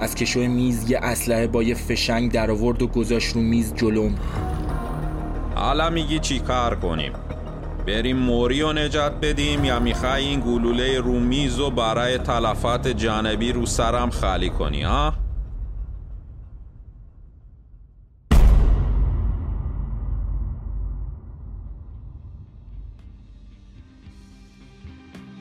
از 0.00 0.14
کشوی 0.14 0.48
میز 0.48 0.90
یه 0.90 0.98
اسلحه 1.02 1.46
با 1.46 1.62
یه 1.62 1.74
فشنگ 1.74 2.32
در 2.32 2.50
آورد 2.50 2.82
و 2.82 2.86
گذاشت 2.86 3.34
رو 3.34 3.40
میز 3.40 3.74
جلوم 3.74 4.14
حالا 5.54 5.90
میگی 5.90 6.18
چی 6.18 6.38
کار 6.38 6.74
کنیم 6.80 7.12
بریم 7.86 8.16
موری 8.16 8.62
و 8.62 8.72
نجات 8.72 9.12
بدیم 9.12 9.64
یا 9.64 9.80
می‌خوای 9.80 10.24
این 10.24 10.40
گلوله 10.40 11.00
رو 11.00 11.20
میز 11.20 11.58
و 11.58 11.70
برای 11.70 12.18
تلفات 12.18 12.88
جانبی 12.88 13.52
رو 13.52 13.66
سرم 13.66 14.10
خالی 14.10 14.50
کنی 14.50 14.82
ها؟ 14.82 15.14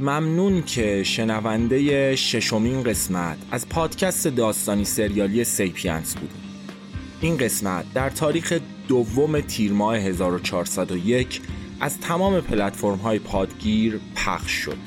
ممنون 0.02 0.64
که 0.64 1.04
شنونده 1.04 2.16
ششمین 2.16 2.84
قسمت 2.84 3.38
از 3.52 3.70
پادکست 3.70 4.28
داستانی 4.28 4.86
سریالی 4.86 5.44
سیپینس 5.44 6.16
بود. 6.16 6.30
این 7.22 7.38
قسمت 7.38 7.94
در 7.94 8.10
تاریخ 8.10 8.60
دوم 8.88 9.42
تیر 9.42 9.74
ماه 9.74 9.98
1401 9.98 11.42
از 11.80 12.00
تمام 12.00 12.42
پلتفرم 12.42 12.98
های 12.98 13.20
پادگیر 13.20 14.00
پخش 14.16 14.52
شد. 14.52 14.78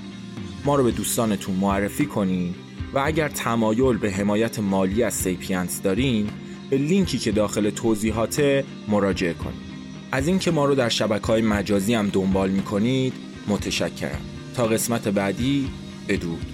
ما 0.65 0.77
رو 0.77 0.85
به 0.85 0.91
دوستانتون 0.91 1.55
معرفی 1.55 2.07
کنین 2.07 2.55
و 2.95 3.03
اگر 3.05 3.29
تمایل 3.29 3.97
به 3.97 4.11
حمایت 4.11 4.59
مالی 4.59 5.03
از 5.03 5.15
سیپینس 5.15 5.83
دارین 5.83 6.31
به 6.71 6.77
لینکی 6.79 7.19
که 7.19 7.33
داخل 7.33 7.71
توضیحات 7.71 8.65
مراجعه 8.89 9.35
کنید. 9.35 9.73
از 10.13 10.29
اینکه 10.29 10.51
ما 10.51 10.65
رو 10.65 10.75
در 10.75 10.89
شبکه 10.89 11.27
های 11.27 11.43
مجازی 11.43 11.95
هم 11.95 12.09
دنبال 12.09 12.51
می‌کنید 12.51 13.13
متشکرم. 13.49 14.32
تا 14.57 14.67
قسمت 14.67 15.09
بعدی 15.09 15.69
بدرود 16.09 16.52